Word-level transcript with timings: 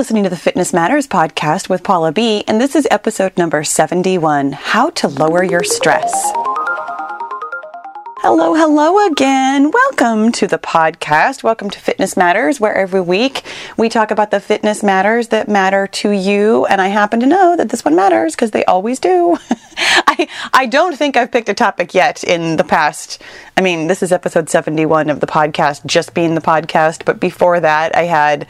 listening 0.00 0.24
to 0.24 0.30
the 0.30 0.34
Fitness 0.34 0.72
Matters 0.72 1.06
podcast 1.06 1.68
with 1.68 1.82
Paula 1.82 2.10
B, 2.10 2.42
and 2.48 2.58
this 2.58 2.74
is 2.74 2.88
episode 2.90 3.36
number 3.36 3.62
71 3.62 4.52
How 4.52 4.88
to 4.88 5.08
Lower 5.08 5.44
Your 5.44 5.62
Stress. 5.62 6.10
Hello, 8.22 8.52
hello 8.52 9.06
again. 9.06 9.70
Welcome 9.70 10.30
to 10.32 10.46
the 10.46 10.58
podcast. 10.58 11.42
Welcome 11.42 11.70
to 11.70 11.80
Fitness 11.80 12.18
Matters, 12.18 12.60
where 12.60 12.74
every 12.74 13.00
week 13.00 13.42
we 13.78 13.88
talk 13.88 14.10
about 14.10 14.30
the 14.30 14.40
fitness 14.40 14.82
matters 14.82 15.28
that 15.28 15.48
matter 15.48 15.86
to 15.86 16.10
you. 16.10 16.66
And 16.66 16.82
I 16.82 16.88
happen 16.88 17.20
to 17.20 17.26
know 17.26 17.56
that 17.56 17.70
this 17.70 17.82
one 17.82 17.96
matters 17.96 18.34
because 18.34 18.50
they 18.50 18.62
always 18.66 19.00
do. 19.00 19.38
I, 19.78 20.28
I 20.52 20.66
don't 20.66 20.98
think 20.98 21.16
I've 21.16 21.32
picked 21.32 21.48
a 21.48 21.54
topic 21.54 21.94
yet 21.94 22.22
in 22.22 22.58
the 22.58 22.64
past. 22.64 23.22
I 23.56 23.62
mean, 23.62 23.86
this 23.86 24.02
is 24.02 24.12
episode 24.12 24.50
71 24.50 25.08
of 25.08 25.20
the 25.20 25.26
podcast, 25.26 25.86
just 25.86 26.12
being 26.12 26.34
the 26.34 26.42
podcast. 26.42 27.06
But 27.06 27.20
before 27.20 27.58
that, 27.60 27.96
I 27.96 28.02
had, 28.02 28.46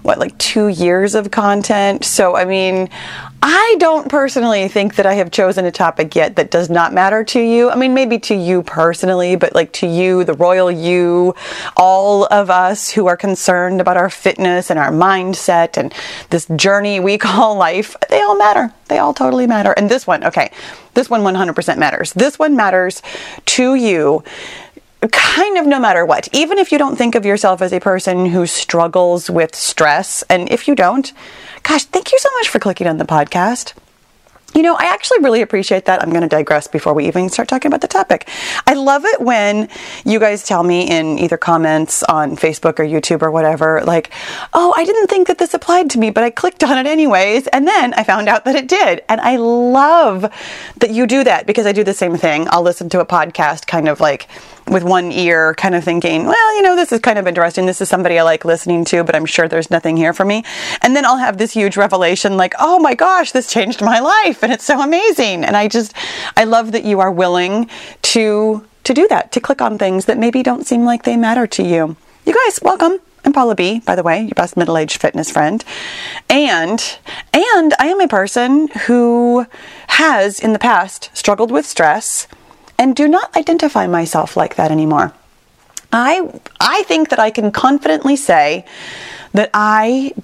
what, 0.00 0.18
like 0.18 0.38
two 0.38 0.68
years 0.68 1.14
of 1.14 1.30
content. 1.30 2.06
So, 2.06 2.36
I 2.36 2.46
mean, 2.46 2.88
I 3.42 3.76
don't 3.78 4.10
personally 4.10 4.68
think 4.68 4.96
that 4.96 5.06
I 5.06 5.14
have 5.14 5.30
chosen 5.30 5.64
a 5.64 5.70
topic 5.70 6.14
yet 6.14 6.36
that 6.36 6.50
does 6.50 6.68
not 6.68 6.92
matter 6.92 7.24
to 7.24 7.40
you. 7.40 7.70
I 7.70 7.74
mean, 7.74 7.94
maybe 7.94 8.18
to 8.20 8.34
you 8.34 8.62
personally, 8.62 9.34
but 9.36 9.54
like 9.54 9.72
to 9.74 9.86
you, 9.86 10.24
the 10.24 10.34
royal 10.34 10.70
you, 10.70 11.34
all 11.76 12.26
of 12.26 12.50
us 12.50 12.90
who 12.90 13.06
are 13.06 13.16
concerned 13.16 13.80
about 13.80 13.96
our 13.96 14.10
fitness 14.10 14.70
and 14.70 14.78
our 14.78 14.90
mindset 14.90 15.78
and 15.78 15.94
this 16.28 16.46
journey 16.56 17.00
we 17.00 17.16
call 17.18 17.56
life, 17.56 17.96
they 18.10 18.20
all 18.20 18.36
matter. 18.36 18.72
They 18.88 18.98
all 18.98 19.14
totally 19.14 19.46
matter. 19.46 19.72
And 19.72 19.90
this 19.90 20.06
one, 20.06 20.22
okay, 20.24 20.52
this 20.94 21.08
one 21.08 21.22
100% 21.22 21.78
matters. 21.78 22.12
This 22.12 22.38
one 22.38 22.56
matters 22.56 23.00
to 23.46 23.74
you 23.74 24.22
kind 25.08 25.58
of 25.58 25.66
no 25.66 25.80
matter 25.80 26.04
what. 26.04 26.28
Even 26.32 26.58
if 26.58 26.72
you 26.72 26.78
don't 26.78 26.96
think 26.96 27.14
of 27.14 27.24
yourself 27.24 27.62
as 27.62 27.72
a 27.72 27.80
person 27.80 28.26
who 28.26 28.46
struggles 28.46 29.30
with 29.30 29.54
stress, 29.54 30.22
and 30.28 30.50
if 30.50 30.68
you 30.68 30.74
don't, 30.74 31.12
gosh, 31.62 31.84
thank 31.84 32.12
you 32.12 32.18
so 32.18 32.28
much 32.38 32.48
for 32.48 32.58
clicking 32.58 32.86
on 32.86 32.98
the 32.98 33.04
podcast. 33.04 33.74
You 34.52 34.62
know, 34.62 34.74
I 34.74 34.86
actually 34.86 35.20
really 35.20 35.42
appreciate 35.42 35.84
that. 35.84 36.02
I'm 36.02 36.10
going 36.10 36.22
to 36.22 36.28
digress 36.28 36.66
before 36.66 36.92
we 36.92 37.06
even 37.06 37.28
start 37.28 37.46
talking 37.46 37.68
about 37.68 37.82
the 37.82 37.88
topic. 37.88 38.28
I 38.66 38.74
love 38.74 39.04
it 39.04 39.20
when 39.20 39.68
you 40.04 40.18
guys 40.18 40.44
tell 40.44 40.64
me 40.64 40.90
in 40.90 41.20
either 41.20 41.36
comments 41.36 42.02
on 42.02 42.34
Facebook 42.34 42.80
or 42.80 42.84
YouTube 42.84 43.22
or 43.22 43.30
whatever, 43.30 43.80
like, 43.84 44.10
oh, 44.52 44.74
I 44.76 44.84
didn't 44.84 45.06
think 45.06 45.28
that 45.28 45.38
this 45.38 45.54
applied 45.54 45.88
to 45.90 46.00
me, 46.00 46.10
but 46.10 46.24
I 46.24 46.30
clicked 46.30 46.64
on 46.64 46.78
it 46.78 46.86
anyways. 46.88 47.46
And 47.46 47.68
then 47.68 47.94
I 47.94 48.02
found 48.02 48.28
out 48.28 48.44
that 48.44 48.56
it 48.56 48.66
did. 48.66 49.04
And 49.08 49.20
I 49.20 49.36
love 49.36 50.22
that 50.78 50.90
you 50.90 51.06
do 51.06 51.22
that 51.22 51.46
because 51.46 51.64
I 51.64 51.70
do 51.70 51.84
the 51.84 51.94
same 51.94 52.16
thing. 52.16 52.48
I'll 52.50 52.62
listen 52.62 52.88
to 52.88 52.98
a 53.00 53.06
podcast 53.06 53.68
kind 53.68 53.88
of 53.88 54.00
like, 54.00 54.26
with 54.70 54.84
one 54.84 55.10
ear, 55.10 55.52
kind 55.54 55.74
of 55.74 55.82
thinking, 55.82 56.24
well, 56.24 56.56
you 56.56 56.62
know, 56.62 56.76
this 56.76 56.92
is 56.92 57.00
kind 57.00 57.18
of 57.18 57.26
interesting. 57.26 57.66
This 57.66 57.80
is 57.80 57.88
somebody 57.88 58.18
I 58.18 58.22
like 58.22 58.44
listening 58.44 58.84
to, 58.86 59.02
but 59.02 59.16
I'm 59.16 59.26
sure 59.26 59.48
there's 59.48 59.70
nothing 59.70 59.96
here 59.96 60.12
for 60.12 60.24
me. 60.24 60.44
And 60.80 60.94
then 60.94 61.04
I'll 61.04 61.18
have 61.18 61.38
this 61.38 61.52
huge 61.52 61.76
revelation 61.76 62.36
like, 62.36 62.54
oh 62.60 62.78
my 62.78 62.94
gosh, 62.94 63.32
this 63.32 63.52
changed 63.52 63.82
my 63.82 63.98
life 63.98 64.44
and 64.44 64.52
it's 64.52 64.64
so 64.64 64.80
amazing. 64.80 65.44
And 65.44 65.56
I 65.56 65.66
just, 65.66 65.92
I 66.36 66.44
love 66.44 66.70
that 66.72 66.84
you 66.84 67.00
are 67.00 67.10
willing 67.10 67.68
to, 68.02 68.64
to 68.84 68.94
do 68.94 69.08
that, 69.08 69.32
to 69.32 69.40
click 69.40 69.60
on 69.60 69.76
things 69.76 70.04
that 70.04 70.18
maybe 70.18 70.42
don't 70.42 70.66
seem 70.66 70.84
like 70.84 71.02
they 71.02 71.16
matter 71.16 71.48
to 71.48 71.64
you. 71.64 71.96
You 72.24 72.32
guys, 72.32 72.60
welcome. 72.62 73.00
I'm 73.24 73.32
Paula 73.34 73.54
B, 73.54 73.80
by 73.80 73.96
the 73.96 74.02
way, 74.02 74.22
your 74.22 74.34
best 74.34 74.56
middle-aged 74.56 74.98
fitness 74.98 75.30
friend. 75.30 75.62
And 76.30 76.98
and 77.34 77.74
I 77.78 77.88
am 77.88 78.00
a 78.00 78.08
person 78.08 78.68
who 78.86 79.46
has 79.88 80.40
in 80.40 80.54
the 80.54 80.58
past 80.58 81.10
struggled 81.12 81.50
with 81.50 81.66
stress 81.66 82.28
and 82.80 82.96
do 82.96 83.06
not 83.06 83.36
identify 83.36 83.86
myself 83.86 84.38
like 84.38 84.56
that 84.56 84.70
anymore. 84.70 85.12
I, 85.92 86.40
I 86.58 86.82
think 86.84 87.10
that 87.10 87.18
I 87.18 87.30
can 87.30 87.52
confidently 87.52 88.16
say 88.16 88.64
that 89.34 89.50
I 89.52 90.14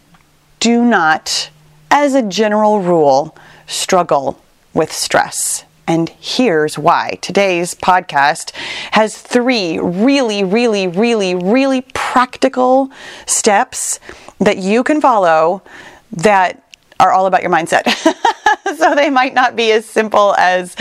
do 0.59 0.83
not, 0.83 1.51
as 1.91 2.15
a 2.15 2.23
general 2.23 2.81
rule, 2.81 3.37
struggle 3.67 4.43
with 4.73 4.91
stress. 4.91 5.65
And 5.87 6.09
here's 6.19 6.79
why. 6.79 7.19
Today's 7.21 7.75
podcast 7.75 8.53
has 8.93 9.19
three 9.19 9.79
really, 9.79 10.43
really, 10.43 10.89
really, 10.89 11.35
really 11.35 11.83
practical 11.93 12.91
steps 13.27 14.01
that 14.39 14.57
you 14.57 14.83
can 14.83 15.03
follow 15.03 15.63
that 16.11 16.63
are 16.99 17.13
all 17.13 17.27
about 17.27 17.43
your 17.43 17.51
mindset. 17.51 17.85
so 18.77 18.95
they 18.95 19.11
might 19.11 19.35
not 19.35 19.55
be 19.55 19.71
as 19.73 19.87
simple 19.87 20.35
as, 20.37 20.75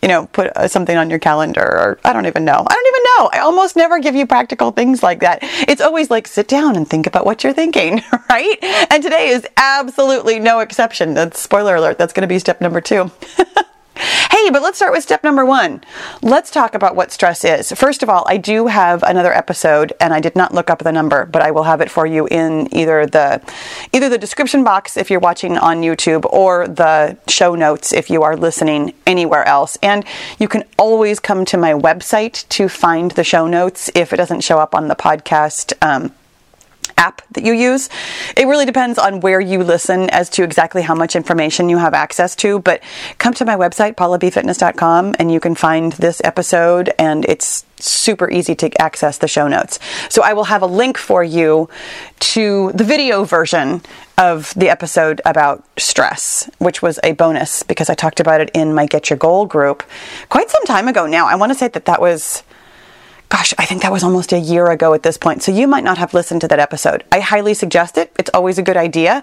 you 0.00 0.08
know, 0.08 0.26
put 0.26 0.56
uh, 0.56 0.68
something 0.68 0.96
on 0.96 1.10
your 1.10 1.18
calendar 1.18 1.62
or 1.62 1.98
I 2.04 2.12
don't 2.12 2.26
even 2.26 2.44
know. 2.44 2.64
I 2.66 2.74
don't 2.74 2.86
even 2.86 3.02
know. 3.16 3.30
I 3.32 3.38
almost 3.44 3.76
never 3.76 3.98
give 3.98 4.14
you 4.14 4.26
practical 4.26 4.70
things 4.70 5.02
like 5.02 5.20
that. 5.20 5.40
It's 5.42 5.80
always 5.80 6.10
like 6.10 6.28
sit 6.28 6.48
down 6.48 6.76
and 6.76 6.88
think 6.88 7.06
about 7.06 7.26
what 7.26 7.42
you're 7.42 7.52
thinking, 7.52 8.02
right? 8.30 8.58
And 8.90 9.02
today 9.02 9.28
is 9.28 9.46
absolutely 9.56 10.38
no 10.38 10.60
exception. 10.60 11.14
That's 11.14 11.40
spoiler 11.40 11.76
alert. 11.76 11.98
That's 11.98 12.12
going 12.12 12.22
to 12.22 12.28
be 12.28 12.38
step 12.38 12.60
number 12.60 12.80
two. 12.80 13.10
Hey, 14.30 14.50
but 14.50 14.62
let's 14.62 14.78
start 14.78 14.92
with 14.92 15.02
step 15.02 15.22
number 15.22 15.44
one. 15.44 15.84
Let's 16.22 16.50
talk 16.50 16.74
about 16.74 16.96
what 16.96 17.12
stress 17.12 17.44
is. 17.44 17.70
First 17.72 18.02
of 18.02 18.08
all, 18.08 18.24
I 18.26 18.36
do 18.36 18.66
have 18.66 19.02
another 19.02 19.32
episode, 19.32 19.92
and 20.00 20.12
I 20.12 20.20
did 20.20 20.34
not 20.34 20.52
look 20.52 20.70
up 20.70 20.80
the 20.80 20.92
number, 20.92 21.26
but 21.26 21.42
I 21.42 21.50
will 21.50 21.62
have 21.64 21.80
it 21.80 21.90
for 21.90 22.06
you 22.06 22.26
in 22.26 22.68
either 22.74 23.06
the 23.06 23.40
either 23.92 24.08
the 24.08 24.18
description 24.18 24.64
box 24.64 24.96
if 24.96 25.10
you're 25.10 25.20
watching 25.20 25.56
on 25.58 25.82
YouTube 25.82 26.24
or 26.24 26.66
the 26.66 27.16
show 27.28 27.54
notes 27.54 27.92
if 27.92 28.10
you 28.10 28.22
are 28.22 28.36
listening 28.36 28.94
anywhere 29.06 29.46
else. 29.46 29.78
And 29.82 30.04
you 30.38 30.48
can 30.48 30.64
always 30.78 31.20
come 31.20 31.44
to 31.46 31.56
my 31.56 31.72
website 31.72 32.48
to 32.50 32.68
find 32.68 33.12
the 33.12 33.24
show 33.24 33.46
notes 33.46 33.90
if 33.94 34.12
it 34.12 34.16
doesn't 34.16 34.40
show 34.40 34.58
up 34.58 34.74
on 34.74 34.88
the 34.88 34.96
podcast. 34.96 35.72
Um, 35.82 36.12
app 36.96 37.22
that 37.32 37.44
you 37.44 37.52
use. 37.52 37.88
It 38.36 38.46
really 38.46 38.66
depends 38.66 38.98
on 38.98 39.20
where 39.20 39.40
you 39.40 39.62
listen 39.62 40.10
as 40.10 40.28
to 40.30 40.42
exactly 40.42 40.82
how 40.82 40.94
much 40.94 41.16
information 41.16 41.68
you 41.68 41.78
have 41.78 41.94
access 41.94 42.34
to. 42.36 42.58
But 42.58 42.82
come 43.18 43.34
to 43.34 43.44
my 43.44 43.56
website, 43.56 43.94
paulabfitness.com, 43.94 45.16
and 45.18 45.32
you 45.32 45.40
can 45.40 45.54
find 45.54 45.92
this 45.92 46.20
episode, 46.24 46.92
and 46.98 47.24
it's 47.26 47.64
super 47.78 48.30
easy 48.30 48.54
to 48.54 48.80
access 48.80 49.18
the 49.18 49.28
show 49.28 49.48
notes. 49.48 49.78
So 50.08 50.22
I 50.22 50.32
will 50.32 50.44
have 50.44 50.62
a 50.62 50.66
link 50.66 50.96
for 50.96 51.24
you 51.24 51.68
to 52.20 52.72
the 52.74 52.84
video 52.84 53.24
version 53.24 53.82
of 54.18 54.54
the 54.54 54.68
episode 54.68 55.20
about 55.24 55.64
stress, 55.76 56.48
which 56.58 56.80
was 56.80 57.00
a 57.02 57.12
bonus 57.12 57.62
because 57.62 57.90
I 57.90 57.94
talked 57.94 58.20
about 58.20 58.40
it 58.40 58.50
in 58.54 58.74
my 58.74 58.86
Get 58.86 59.10
Your 59.10 59.16
Goal 59.16 59.46
group 59.46 59.82
quite 60.28 60.48
some 60.48 60.64
time 60.64 60.86
ago 60.86 61.06
now. 61.06 61.26
I 61.26 61.34
want 61.34 61.50
to 61.50 61.58
say 61.58 61.68
that 61.68 61.86
that 61.86 62.00
was 62.00 62.44
gosh, 63.32 63.54
I 63.56 63.64
think 63.64 63.80
that 63.80 63.90
was 63.90 64.04
almost 64.04 64.34
a 64.34 64.38
year 64.38 64.70
ago 64.70 64.92
at 64.92 65.04
this 65.04 65.16
point. 65.16 65.42
So 65.42 65.50
you 65.52 65.66
might 65.66 65.84
not 65.84 65.96
have 65.96 66.12
listened 66.12 66.42
to 66.42 66.48
that 66.48 66.58
episode. 66.58 67.02
I 67.10 67.20
highly 67.20 67.54
suggest 67.54 67.96
it. 67.96 68.12
It's 68.18 68.28
always 68.34 68.58
a 68.58 68.62
good 68.62 68.76
idea. 68.76 69.22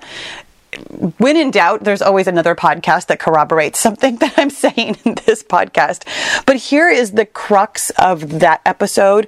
When 1.19 1.37
in 1.37 1.51
doubt, 1.51 1.83
there's 1.83 2.01
always 2.01 2.25
another 2.25 2.55
podcast 2.55 3.05
that 3.07 3.19
corroborates 3.19 3.79
something 3.79 4.15
that 4.21 4.33
I'm 4.35 4.49
saying 4.49 4.97
in 5.05 5.13
this 5.27 5.43
podcast. 5.43 6.07
But 6.47 6.55
here 6.55 6.89
is 6.89 7.11
the 7.11 7.27
crux 7.27 7.91
of 7.99 8.39
that 8.39 8.61
episode 8.65 9.27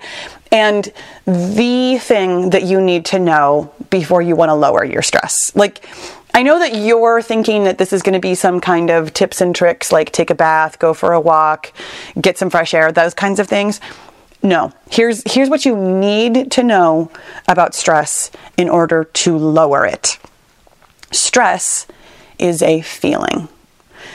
and 0.52 0.92
the 1.26 2.00
thing 2.00 2.50
that 2.50 2.64
you 2.64 2.82
need 2.82 3.06
to 3.06 3.20
know 3.20 3.72
before 3.92 4.24
you 4.24 4.36
want 4.36 4.50
to 4.50 4.56
lower 4.56 4.84
your 4.84 5.04
stress. 5.04 5.56
Like, 5.56 5.86
I 6.34 6.42
know 6.42 6.58
that 6.58 6.74
you're 6.74 7.22
thinking 7.22 7.66
that 7.66 7.78
this 7.78 7.94
is 7.94 8.02
going 8.02 8.14
to 8.14 8.20
be 8.20 8.34
some 8.34 8.60
kind 8.62 8.90
of 8.90 9.14
tips 9.14 9.42
and 9.42 9.56
tricks 9.56 9.92
like 9.92 10.12
take 10.12 10.32
a 10.32 10.36
bath, 10.36 10.80
go 10.80 10.96
for 10.96 11.14
a 11.14 11.22
walk, 11.22 11.72
get 12.20 12.40
some 12.40 12.50
fresh 12.50 12.74
air, 12.74 12.92
those 12.92 13.14
kinds 13.14 13.40
of 13.40 13.48
things. 13.48 13.80
No. 14.44 14.74
Here's 14.90 15.22
here's 15.32 15.50
what 15.50 15.66
you 15.66 15.76
need 15.76 16.52
to 16.52 16.64
know 16.64 17.12
about 17.48 17.76
stress 17.76 18.32
in 18.58 18.70
order 18.70 19.04
to 19.04 19.38
lower 19.38 19.86
it. 19.86 20.18
Stress 21.12 21.86
is 22.40 22.62
a 22.62 22.82
feeling. 22.82 23.50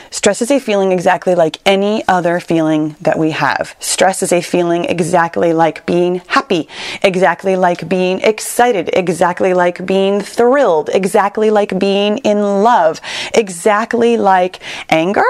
Stress 0.09 0.41
is 0.41 0.51
a 0.51 0.59
feeling 0.59 0.91
exactly 0.91 1.35
like 1.35 1.57
any 1.65 2.05
other 2.07 2.39
feeling 2.39 2.95
that 3.01 3.17
we 3.17 3.31
have. 3.31 3.75
Stress 3.79 4.23
is 4.23 4.31
a 4.31 4.41
feeling 4.41 4.85
exactly 4.85 5.53
like 5.53 5.85
being 5.85 6.21
happy, 6.27 6.67
exactly 7.03 7.55
like 7.55 7.87
being 7.89 8.21
excited, 8.21 8.89
exactly 8.93 9.53
like 9.53 9.85
being 9.85 10.21
thrilled, 10.21 10.89
exactly 10.93 11.49
like 11.49 11.77
being 11.77 12.19
in 12.19 12.39
love, 12.39 13.01
exactly 13.33 14.17
like 14.17 14.59
anger, 14.89 15.25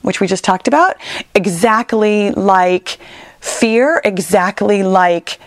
which 0.00 0.20
we 0.20 0.26
just 0.26 0.44
talked 0.44 0.66
about, 0.66 0.96
exactly 1.34 2.30
like 2.32 2.98
fear 3.42 4.00
exactly 4.04 4.82
like 4.82 5.38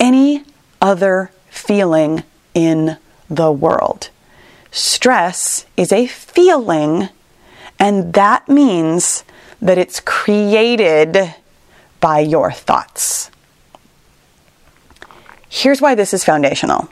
any 0.00 0.42
other 0.80 1.30
feeling 1.50 2.24
in 2.54 2.96
the 3.30 3.52
world. 3.52 4.08
Stress 4.70 5.66
is 5.76 5.92
a 5.92 6.06
feeling, 6.06 7.10
and 7.78 8.12
that 8.14 8.48
means 8.48 9.22
that 9.60 9.78
it's 9.78 10.00
created 10.00 11.34
by 12.00 12.20
your 12.20 12.50
thoughts. 12.50 13.30
Here's 15.48 15.80
why 15.80 15.94
this 15.94 16.12
is 16.14 16.24
foundational. 16.24 16.88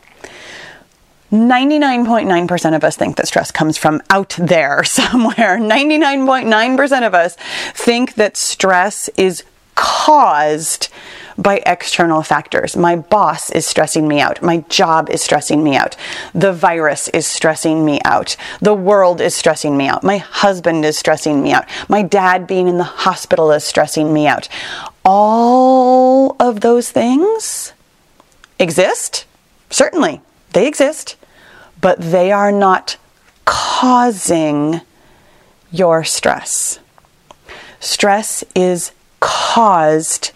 99.9% 1.32 2.76
of 2.76 2.84
us 2.84 2.96
think 2.96 3.16
that 3.16 3.26
stress 3.26 3.50
comes 3.50 3.76
from 3.76 4.02
out 4.08 4.36
there 4.38 4.84
somewhere. 4.84 5.58
99.9% 5.58 7.06
of 7.06 7.14
us 7.14 7.36
think 7.74 8.14
that 8.14 8.36
stress 8.36 9.08
is 9.16 9.42
caused 9.74 10.88
by 11.36 11.62
external 11.66 12.22
factors. 12.22 12.76
My 12.76 12.96
boss 12.96 13.50
is 13.50 13.66
stressing 13.66 14.06
me 14.06 14.20
out. 14.20 14.42
My 14.42 14.58
job 14.68 15.10
is 15.10 15.22
stressing 15.22 15.62
me 15.64 15.76
out. 15.76 15.96
The 16.32 16.52
virus 16.52 17.08
is 17.08 17.26
stressing 17.26 17.84
me 17.84 18.00
out. 18.04 18.36
The 18.60 18.74
world 18.74 19.20
is 19.20 19.34
stressing 19.34 19.76
me 19.76 19.88
out. 19.88 20.04
My 20.04 20.18
husband 20.18 20.84
is 20.84 20.96
stressing 20.96 21.42
me 21.42 21.52
out. 21.52 21.68
My 21.88 22.02
dad 22.02 22.46
being 22.46 22.68
in 22.68 22.78
the 22.78 22.84
hospital 22.84 23.50
is 23.50 23.64
stressing 23.64 24.12
me 24.12 24.26
out. 24.26 24.48
All 25.04 26.36
of 26.38 26.60
those 26.60 26.90
things 26.90 27.72
exist. 28.58 29.26
Certainly, 29.70 30.20
they 30.52 30.68
exist, 30.68 31.16
but 31.80 32.00
they 32.00 32.30
are 32.30 32.52
not 32.52 32.96
causing 33.44 34.80
your 35.70 36.04
stress. 36.04 36.78
Stress 37.80 38.44
is 38.54 38.92
caused 39.24 40.32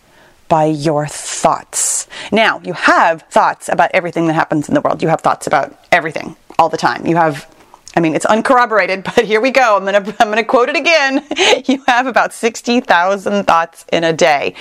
by 0.48 0.64
your 0.64 1.06
thoughts. 1.06 2.08
Now, 2.32 2.58
you 2.64 2.72
have 2.72 3.20
thoughts 3.30 3.68
about 3.68 3.90
everything 3.92 4.28
that 4.28 4.32
happens 4.32 4.66
in 4.66 4.74
the 4.74 4.80
world. 4.80 5.02
You 5.02 5.08
have 5.08 5.20
thoughts 5.20 5.46
about 5.46 5.78
everything 5.92 6.36
all 6.58 6.70
the 6.70 6.78
time. 6.78 7.06
You 7.06 7.16
have 7.16 7.46
I 7.94 8.00
mean, 8.00 8.14
it's 8.14 8.24
uncorroborated, 8.24 9.04
but 9.14 9.26
here 9.26 9.42
we 9.42 9.50
go. 9.50 9.76
I'm 9.76 9.84
going 9.84 10.02
to 10.02 10.16
I'm 10.20 10.28
going 10.28 10.38
to 10.38 10.44
quote 10.44 10.70
it 10.70 10.76
again. 10.76 11.26
You 11.66 11.84
have 11.86 12.06
about 12.06 12.32
60,000 12.32 13.44
thoughts 13.44 13.84
in 13.92 14.04
a 14.04 14.12
day. 14.12 14.54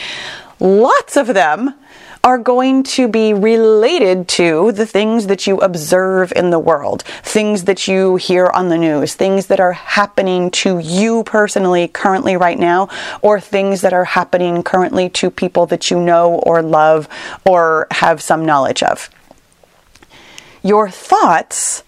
Lots 0.59 1.15
of 1.15 1.27
them 1.27 1.73
are 2.27 2.37
going 2.37 2.83
to 2.83 3.07
be 3.07 3.33
related 3.33 4.27
to 4.27 4.73
the 4.73 4.85
things 4.85 5.27
that 5.27 5.47
you 5.47 5.59
observe 5.59 6.33
in 6.35 6.49
the 6.49 6.59
world, 6.59 7.03
things 7.23 7.63
that 7.63 7.87
you 7.87 8.17
hear 8.17 8.47
on 8.47 8.67
the 8.67 8.77
news, 8.77 9.15
things 9.15 9.47
that 9.47 9.61
are 9.61 9.71
happening 9.71 10.51
to 10.51 10.77
you 10.79 11.23
personally 11.23 11.87
currently 11.87 12.35
right 12.35 12.59
now, 12.59 12.89
or 13.21 13.39
things 13.39 13.79
that 13.79 13.93
are 13.93 14.03
happening 14.03 14.61
currently 14.61 15.07
to 15.09 15.31
people 15.31 15.65
that 15.67 15.89
you 15.89 15.97
know 15.97 16.33
or 16.39 16.61
love 16.61 17.07
or 17.45 17.87
have 17.91 18.21
some 18.21 18.45
knowledge 18.45 18.83
of. 18.83 19.09
Your 20.63 20.89
thoughts 20.89 21.81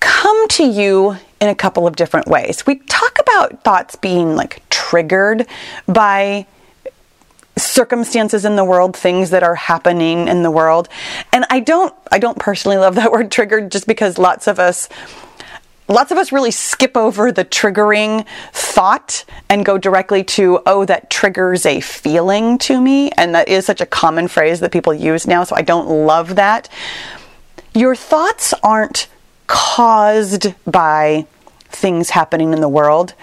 come 0.00 0.48
to 0.48 0.64
you 0.64 1.18
in 1.40 1.48
a 1.48 1.54
couple 1.54 1.86
of 1.86 1.94
different 1.94 2.26
ways. 2.26 2.66
We 2.66 2.80
talk 2.80 3.20
about 3.20 3.62
thoughts 3.62 3.94
being 3.94 4.34
like 4.34 4.60
triggered 4.70 5.46
by 5.86 6.48
circumstances 7.58 8.44
in 8.44 8.56
the 8.56 8.64
world, 8.64 8.96
things 8.96 9.30
that 9.30 9.42
are 9.42 9.54
happening 9.54 10.28
in 10.28 10.42
the 10.42 10.50
world. 10.50 10.88
And 11.32 11.44
I 11.50 11.60
don't 11.60 11.94
I 12.12 12.18
don't 12.18 12.38
personally 12.38 12.76
love 12.76 12.94
that 12.96 13.12
word 13.12 13.30
triggered 13.30 13.72
just 13.72 13.86
because 13.86 14.18
lots 14.18 14.46
of 14.46 14.58
us 14.58 14.88
lots 15.88 16.10
of 16.10 16.18
us 16.18 16.32
really 16.32 16.50
skip 16.50 16.96
over 16.96 17.30
the 17.30 17.44
triggering 17.44 18.26
thought 18.52 19.24
and 19.48 19.64
go 19.64 19.78
directly 19.78 20.24
to 20.24 20.60
oh 20.66 20.84
that 20.84 21.08
triggers 21.10 21.64
a 21.64 21.80
feeling 21.80 22.58
to 22.58 22.80
me 22.80 23.10
and 23.12 23.34
that 23.34 23.48
is 23.48 23.64
such 23.64 23.80
a 23.80 23.86
common 23.86 24.28
phrase 24.28 24.60
that 24.60 24.72
people 24.72 24.92
use 24.92 25.26
now 25.26 25.44
so 25.44 25.56
I 25.56 25.62
don't 25.62 25.88
love 25.88 26.36
that. 26.36 26.68
Your 27.74 27.94
thoughts 27.94 28.52
aren't 28.62 29.08
caused 29.46 30.54
by 30.64 31.26
things 31.68 32.10
happening 32.10 32.52
in 32.52 32.60
the 32.60 32.68
world, 32.68 33.14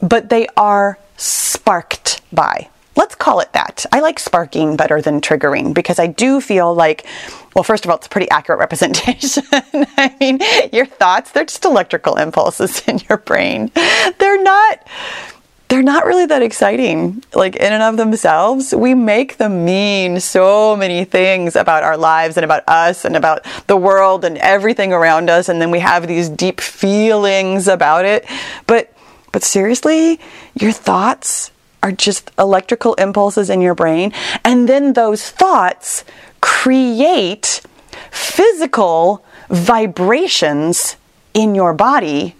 but 0.00 0.28
they 0.28 0.46
are 0.56 0.98
sparked 1.16 2.20
by 2.32 2.68
let's 2.96 3.14
call 3.14 3.40
it 3.40 3.52
that. 3.52 3.86
I 3.92 4.00
like 4.00 4.18
sparking 4.18 4.76
better 4.76 5.00
than 5.00 5.20
triggering 5.20 5.74
because 5.74 5.98
I 5.98 6.06
do 6.06 6.40
feel 6.40 6.74
like, 6.74 7.06
well, 7.54 7.62
first 7.62 7.84
of 7.84 7.90
all, 7.90 7.96
it's 7.96 8.06
a 8.06 8.10
pretty 8.10 8.30
accurate 8.30 8.58
representation. 8.66 9.44
I 9.52 10.14
mean, 10.20 10.40
your 10.72 10.86
thoughts, 10.86 11.30
they're 11.30 11.44
just 11.44 11.64
electrical 11.64 12.16
impulses 12.16 12.86
in 12.86 13.00
your 13.08 13.18
brain. 13.18 13.70
They're 14.18 14.42
not. 14.42 14.86
They're 15.68 15.82
not 15.82 16.04
really 16.04 16.26
that 16.26 16.42
exciting, 16.42 17.24
like 17.32 17.56
in 17.56 17.72
and 17.72 17.82
of 17.82 17.96
themselves. 17.96 18.74
We 18.74 18.92
make 18.92 19.38
them 19.38 19.64
mean 19.64 20.20
so 20.20 20.76
many 20.76 21.06
things 21.06 21.56
about 21.56 21.82
our 21.82 21.96
lives 21.96 22.36
and 22.36 22.44
about 22.44 22.68
us 22.68 23.06
and 23.06 23.16
about 23.16 23.46
the 23.68 23.76
world 23.78 24.26
and 24.26 24.36
everything 24.36 24.92
around 24.92 25.30
us. 25.30 25.48
And 25.48 25.62
then 25.62 25.70
we 25.70 25.78
have 25.78 26.06
these 26.06 26.28
deep 26.28 26.60
feelings 26.60 27.68
about 27.68 28.04
it. 28.04 28.26
But, 28.66 28.92
but 29.32 29.42
seriously, 29.42 30.20
your 30.52 30.72
thoughts, 30.72 31.51
are 31.82 31.92
just 31.92 32.30
electrical 32.38 32.94
impulses 32.94 33.50
in 33.50 33.60
your 33.60 33.74
brain. 33.74 34.12
And 34.44 34.68
then 34.68 34.92
those 34.92 35.30
thoughts 35.30 36.04
create 36.40 37.60
physical 38.10 39.24
vibrations 39.48 40.96
in 41.34 41.54
your 41.54 41.74
body 41.74 42.36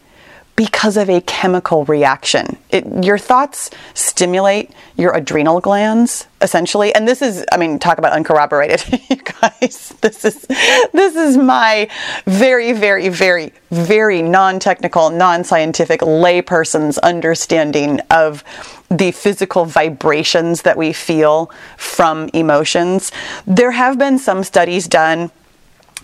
because 0.56 0.96
of 0.96 1.08
a 1.08 1.20
chemical 1.22 1.84
reaction. 1.86 2.58
It, 2.70 3.04
your 3.04 3.18
thoughts 3.18 3.70
stimulate 3.94 4.70
your 4.96 5.14
adrenal 5.14 5.60
glands 5.60 6.26
essentially, 6.40 6.94
and 6.94 7.08
this 7.08 7.22
is 7.22 7.44
I 7.52 7.56
mean 7.56 7.78
talk 7.78 7.98
about 7.98 8.12
uncorroborated, 8.12 8.84
you 9.10 9.16
guys. 9.16 9.94
This 10.00 10.24
is 10.24 10.46
this 10.92 11.16
is 11.16 11.36
my 11.36 11.88
very 12.26 12.72
very 12.72 13.08
very 13.08 13.52
very 13.70 14.20
non-technical, 14.20 15.10
non-scientific 15.10 16.00
layperson's 16.00 16.98
understanding 16.98 18.00
of 18.10 18.44
the 18.90 19.10
physical 19.12 19.64
vibrations 19.64 20.62
that 20.62 20.76
we 20.76 20.92
feel 20.92 21.50
from 21.78 22.28
emotions. 22.34 23.10
There 23.46 23.70
have 23.70 23.98
been 23.98 24.18
some 24.18 24.44
studies 24.44 24.86
done 24.86 25.30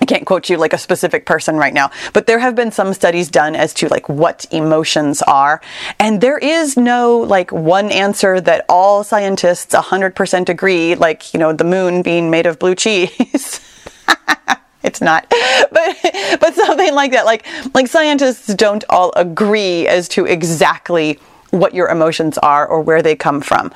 I 0.00 0.04
can't 0.04 0.26
quote 0.26 0.48
you 0.48 0.56
like 0.56 0.72
a 0.72 0.78
specific 0.78 1.26
person 1.26 1.56
right 1.56 1.74
now, 1.74 1.90
but 2.12 2.26
there 2.26 2.38
have 2.38 2.54
been 2.54 2.70
some 2.70 2.94
studies 2.94 3.30
done 3.30 3.56
as 3.56 3.74
to 3.74 3.88
like 3.88 4.08
what 4.08 4.46
emotions 4.50 5.22
are. 5.22 5.60
And 5.98 6.20
there 6.20 6.38
is 6.38 6.76
no 6.76 7.18
like 7.18 7.50
one 7.50 7.90
answer 7.90 8.40
that 8.40 8.64
all 8.68 9.02
scientists 9.04 9.74
100% 9.74 10.48
agree, 10.48 10.94
like, 10.94 11.34
you 11.34 11.40
know, 11.40 11.52
the 11.52 11.64
moon 11.64 12.02
being 12.02 12.30
made 12.30 12.46
of 12.46 12.58
blue 12.58 12.74
cheese. 12.74 13.60
it's 14.84 15.00
not 15.00 15.26
but 15.72 15.96
but 16.40 16.54
something 16.54 16.94
like 16.94 17.10
that 17.10 17.24
like 17.24 17.44
like 17.74 17.88
scientists 17.88 18.54
don't 18.54 18.84
all 18.88 19.12
agree 19.16 19.88
as 19.88 20.08
to 20.08 20.24
exactly 20.24 21.18
what 21.50 21.74
your 21.74 21.88
emotions 21.88 22.38
are 22.38 22.66
or 22.66 22.80
where 22.80 23.02
they 23.02 23.16
come 23.16 23.40
from 23.40 23.72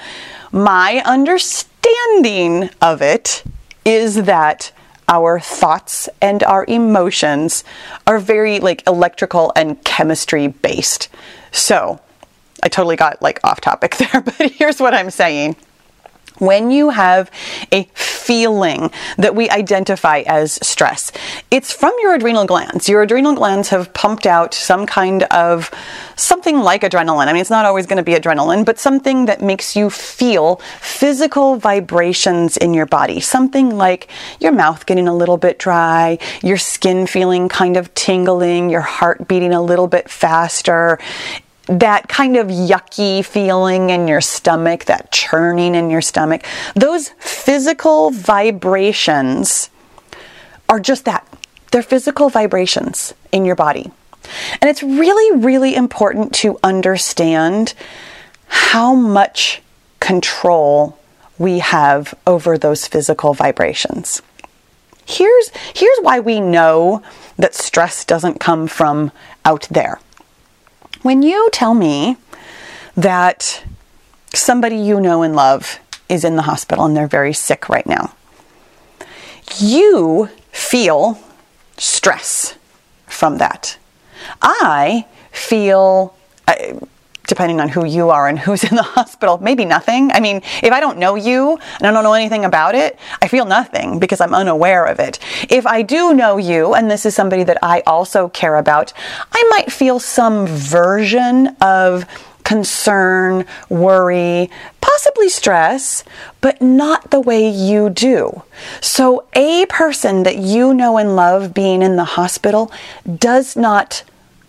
my 0.52 1.02
understanding 1.04 2.70
of 2.80 3.02
it 3.02 3.42
is 3.84 4.24
that 4.24 4.70
our 5.12 5.38
thoughts 5.38 6.08
and 6.22 6.42
our 6.42 6.64
emotions 6.66 7.64
are 8.06 8.18
very 8.18 8.58
like 8.60 8.82
electrical 8.86 9.52
and 9.54 9.82
chemistry 9.84 10.48
based. 10.48 11.10
So, 11.52 12.00
I 12.62 12.68
totally 12.68 12.96
got 12.96 13.20
like 13.20 13.38
off 13.44 13.60
topic 13.60 13.96
there, 13.98 14.22
but 14.22 14.34
here's 14.52 14.80
what 14.80 14.94
I'm 14.94 15.10
saying. 15.10 15.56
When 16.38 16.70
you 16.70 16.90
have 16.90 17.30
a 17.70 17.84
feeling 17.94 18.90
that 19.18 19.34
we 19.34 19.50
identify 19.50 20.22
as 20.26 20.58
stress, 20.66 21.12
it's 21.50 21.72
from 21.72 21.92
your 22.00 22.14
adrenal 22.14 22.46
glands. 22.46 22.88
Your 22.88 23.02
adrenal 23.02 23.34
glands 23.34 23.68
have 23.70 23.92
pumped 23.94 24.26
out 24.26 24.54
some 24.54 24.86
kind 24.86 25.24
of 25.24 25.70
something 26.16 26.58
like 26.60 26.82
adrenaline. 26.82 27.26
I 27.26 27.32
mean, 27.32 27.40
it's 27.40 27.50
not 27.50 27.64
always 27.64 27.86
going 27.86 27.96
to 27.96 28.02
be 28.02 28.12
adrenaline, 28.12 28.64
but 28.64 28.78
something 28.78 29.26
that 29.26 29.42
makes 29.42 29.76
you 29.76 29.90
feel 29.90 30.56
physical 30.80 31.56
vibrations 31.56 32.56
in 32.56 32.74
your 32.74 32.86
body. 32.86 33.20
Something 33.20 33.76
like 33.76 34.08
your 34.40 34.52
mouth 34.52 34.86
getting 34.86 35.08
a 35.08 35.14
little 35.14 35.36
bit 35.36 35.58
dry, 35.58 36.18
your 36.42 36.58
skin 36.58 37.06
feeling 37.06 37.48
kind 37.48 37.76
of 37.76 37.92
tingling, 37.94 38.70
your 38.70 38.80
heart 38.80 39.28
beating 39.28 39.52
a 39.52 39.62
little 39.62 39.88
bit 39.88 40.08
faster 40.10 40.98
that 41.66 42.08
kind 42.08 42.36
of 42.36 42.48
yucky 42.48 43.24
feeling 43.24 43.90
in 43.90 44.08
your 44.08 44.20
stomach, 44.20 44.86
that 44.86 45.12
churning 45.12 45.74
in 45.74 45.90
your 45.90 46.00
stomach, 46.00 46.44
those 46.74 47.10
physical 47.18 48.10
vibrations 48.10 49.70
are 50.68 50.80
just 50.80 51.04
that. 51.04 51.26
They're 51.70 51.82
physical 51.82 52.28
vibrations 52.28 53.14
in 53.30 53.44
your 53.44 53.56
body. 53.56 53.90
And 54.60 54.68
it's 54.68 54.82
really, 54.82 55.38
really 55.38 55.74
important 55.74 56.34
to 56.36 56.58
understand 56.62 57.74
how 58.46 58.94
much 58.94 59.62
control 60.00 60.98
we 61.38 61.60
have 61.60 62.14
over 62.26 62.58
those 62.58 62.86
physical 62.86 63.34
vibrations. 63.34 64.20
Here's, 65.06 65.50
here's 65.74 65.98
why 66.02 66.20
we 66.20 66.40
know 66.40 67.02
that 67.36 67.54
stress 67.54 68.04
doesn't 68.04 68.38
come 68.40 68.66
from 68.66 69.10
out 69.44 69.66
there. 69.70 69.98
When 71.02 71.22
you 71.22 71.50
tell 71.52 71.74
me 71.74 72.16
that 72.96 73.64
somebody 74.32 74.76
you 74.76 75.00
know 75.00 75.22
and 75.22 75.34
love 75.34 75.80
is 76.08 76.24
in 76.24 76.36
the 76.36 76.42
hospital 76.42 76.84
and 76.84 76.96
they're 76.96 77.06
very 77.08 77.32
sick 77.32 77.68
right 77.68 77.86
now, 77.86 78.14
you 79.58 80.28
feel 80.52 81.18
stress 81.76 82.56
from 83.06 83.38
that. 83.38 83.78
I 84.40 85.06
feel, 85.32 86.14
depending 87.32 87.62
on 87.62 87.68
who 87.70 87.86
you 87.86 88.10
are 88.10 88.28
and 88.28 88.38
who's 88.38 88.62
in 88.70 88.76
the 88.76 88.82
hospital, 88.82 89.38
maybe 89.38 89.64
nothing. 89.64 90.12
I 90.12 90.20
mean, 90.20 90.42
if 90.62 90.70
I 90.70 90.80
don't 90.80 90.98
know 90.98 91.14
you 91.14 91.56
and 91.78 91.86
I 91.86 91.90
don't 91.90 92.04
know 92.04 92.12
anything 92.12 92.44
about 92.44 92.74
it, 92.74 92.98
I 93.22 93.28
feel 93.28 93.46
nothing 93.46 93.98
because 93.98 94.20
I'm 94.20 94.34
unaware 94.34 94.84
of 94.84 95.00
it. 95.00 95.18
If 95.48 95.66
I 95.66 95.80
do 95.80 96.12
know 96.12 96.36
you 96.36 96.74
and 96.74 96.90
this 96.90 97.06
is 97.06 97.14
somebody 97.14 97.42
that 97.44 97.56
I 97.62 97.80
also 97.86 98.28
care 98.28 98.56
about, 98.56 98.92
I 99.32 99.42
might 99.48 99.72
feel 99.72 99.98
some 99.98 100.46
version 100.46 101.56
of 101.62 102.04
concern, 102.44 103.46
worry, 103.70 104.50
possibly 104.82 105.30
stress, 105.30 106.04
but 106.42 106.60
not 106.60 107.10
the 107.12 107.20
way 107.20 107.48
you 107.48 107.88
do. 107.88 108.42
So, 108.82 109.24
a 109.34 109.64
person 109.70 110.24
that 110.24 110.36
you 110.36 110.74
know 110.74 110.98
and 110.98 111.16
love 111.16 111.54
being 111.54 111.80
in 111.80 111.96
the 111.96 112.04
hospital 112.04 112.70
does 113.18 113.56
not 113.56 114.02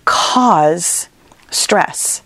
cause 0.03 1.07
stress. 1.49 2.23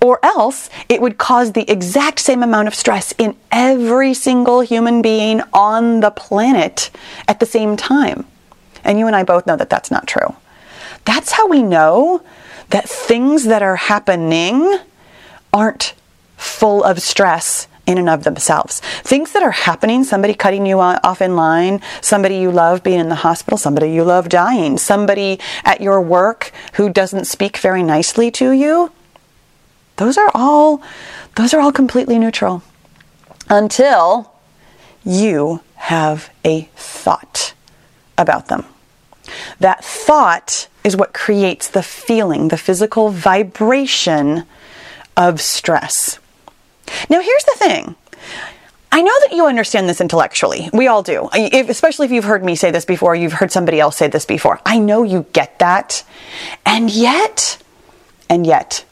Or 0.00 0.18
else 0.22 0.70
it 0.88 1.00
would 1.00 1.18
cause 1.18 1.52
the 1.52 1.70
exact 1.70 2.18
same 2.18 2.42
amount 2.42 2.68
of 2.68 2.74
stress 2.74 3.12
in 3.18 3.36
every 3.50 4.14
single 4.14 4.60
human 4.60 5.02
being 5.02 5.42
on 5.52 6.00
the 6.00 6.10
planet 6.10 6.90
at 7.28 7.40
the 7.40 7.46
same 7.46 7.76
time. 7.76 8.26
And 8.84 8.98
you 8.98 9.06
and 9.06 9.16
I 9.16 9.22
both 9.22 9.46
know 9.46 9.56
that 9.56 9.70
that's 9.70 9.90
not 9.90 10.06
true. 10.06 10.34
That's 11.04 11.32
how 11.32 11.48
we 11.48 11.62
know 11.62 12.22
that 12.70 12.88
things 12.88 13.44
that 13.44 13.62
are 13.62 13.76
happening 13.76 14.78
aren't 15.52 15.94
full 16.36 16.82
of 16.84 17.02
stress 17.02 17.68
in 17.86 17.98
and 17.98 18.08
of 18.08 18.22
themselves. 18.22 18.80
Things 19.02 19.32
that 19.32 19.42
are 19.42 19.50
happening, 19.50 20.04
somebody 20.04 20.32
cutting 20.32 20.64
you 20.64 20.78
off 20.80 21.20
in 21.20 21.34
line, 21.34 21.80
somebody 22.00 22.36
you 22.36 22.52
love 22.52 22.82
being 22.82 23.00
in 23.00 23.08
the 23.08 23.16
hospital, 23.16 23.58
somebody 23.58 23.90
you 23.90 24.04
love 24.04 24.28
dying, 24.28 24.78
somebody 24.78 25.40
at 25.64 25.80
your 25.80 26.00
work 26.00 26.52
who 26.74 26.88
doesn't 26.88 27.24
speak 27.24 27.56
very 27.56 27.82
nicely 27.82 28.30
to 28.30 28.52
you, 28.52 28.92
those 30.00 30.16
are 30.16 30.30
all 30.34 30.82
those 31.36 31.52
are 31.52 31.60
all 31.60 31.72
completely 31.72 32.18
neutral 32.18 32.62
until 33.50 34.32
you 35.04 35.60
have 35.76 36.30
a 36.42 36.62
thought 36.74 37.52
about 38.16 38.48
them. 38.48 38.64
That 39.60 39.84
thought 39.84 40.68
is 40.82 40.96
what 40.96 41.12
creates 41.12 41.68
the 41.68 41.82
feeling, 41.82 42.48
the 42.48 42.56
physical 42.56 43.10
vibration 43.10 44.44
of 45.16 45.40
stress. 45.40 46.18
Now, 47.10 47.20
here's 47.20 47.44
the 47.44 47.56
thing. 47.56 47.94
I 48.90 49.02
know 49.02 49.12
that 49.26 49.36
you 49.36 49.46
understand 49.46 49.88
this 49.88 50.00
intellectually. 50.00 50.70
We 50.72 50.88
all 50.88 51.02
do. 51.02 51.28
If, 51.34 51.68
especially 51.68 52.06
if 52.06 52.12
you've 52.12 52.24
heard 52.24 52.42
me 52.42 52.56
say 52.56 52.70
this 52.70 52.84
before, 52.84 53.14
you've 53.14 53.34
heard 53.34 53.52
somebody 53.52 53.78
else 53.78 53.96
say 53.96 54.08
this 54.08 54.24
before. 54.24 54.60
I 54.64 54.78
know 54.78 55.02
you 55.02 55.26
get 55.32 55.58
that. 55.60 56.02
And 56.66 56.90
yet, 56.90 57.62
and 58.28 58.46
yet, 58.46 58.84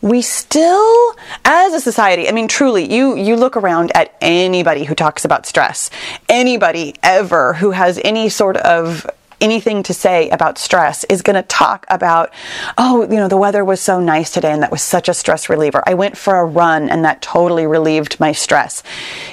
we 0.00 0.22
still 0.22 1.14
as 1.44 1.72
a 1.72 1.80
society 1.80 2.28
i 2.28 2.32
mean 2.32 2.48
truly 2.48 2.92
you 2.92 3.16
you 3.16 3.36
look 3.36 3.56
around 3.56 3.90
at 3.94 4.16
anybody 4.20 4.84
who 4.84 4.94
talks 4.94 5.24
about 5.24 5.46
stress 5.46 5.90
anybody 6.28 6.94
ever 7.02 7.54
who 7.54 7.72
has 7.72 8.00
any 8.04 8.28
sort 8.28 8.56
of 8.58 9.06
anything 9.40 9.82
to 9.84 9.94
say 9.94 10.28
about 10.30 10.58
stress 10.58 11.04
is 11.04 11.22
going 11.22 11.36
to 11.36 11.42
talk 11.42 11.86
about, 11.88 12.32
oh, 12.76 13.02
you 13.02 13.16
know, 13.16 13.28
the 13.28 13.36
weather 13.36 13.64
was 13.64 13.80
so 13.80 14.00
nice 14.00 14.30
today 14.30 14.52
and 14.52 14.62
that 14.62 14.70
was 14.70 14.82
such 14.82 15.08
a 15.08 15.14
stress 15.14 15.48
reliever. 15.48 15.82
I 15.86 15.94
went 15.94 16.16
for 16.16 16.36
a 16.36 16.44
run 16.44 16.88
and 16.88 17.04
that 17.04 17.22
totally 17.22 17.66
relieved 17.66 18.18
my 18.18 18.32
stress. 18.32 18.82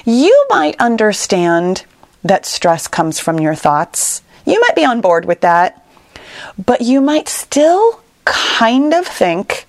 You 0.04 0.46
might 0.48 0.76
understand 0.78 1.84
that 2.22 2.46
stress 2.46 2.88
comes 2.88 3.18
from 3.18 3.40
your 3.40 3.54
thoughts. 3.54 4.22
You 4.44 4.60
might 4.60 4.76
be 4.76 4.84
on 4.84 5.00
board 5.00 5.24
with 5.24 5.40
that, 5.40 5.84
but 6.64 6.82
you 6.82 7.00
might 7.00 7.28
still 7.28 8.00
kind 8.24 8.94
of 8.94 9.06
think 9.06 9.66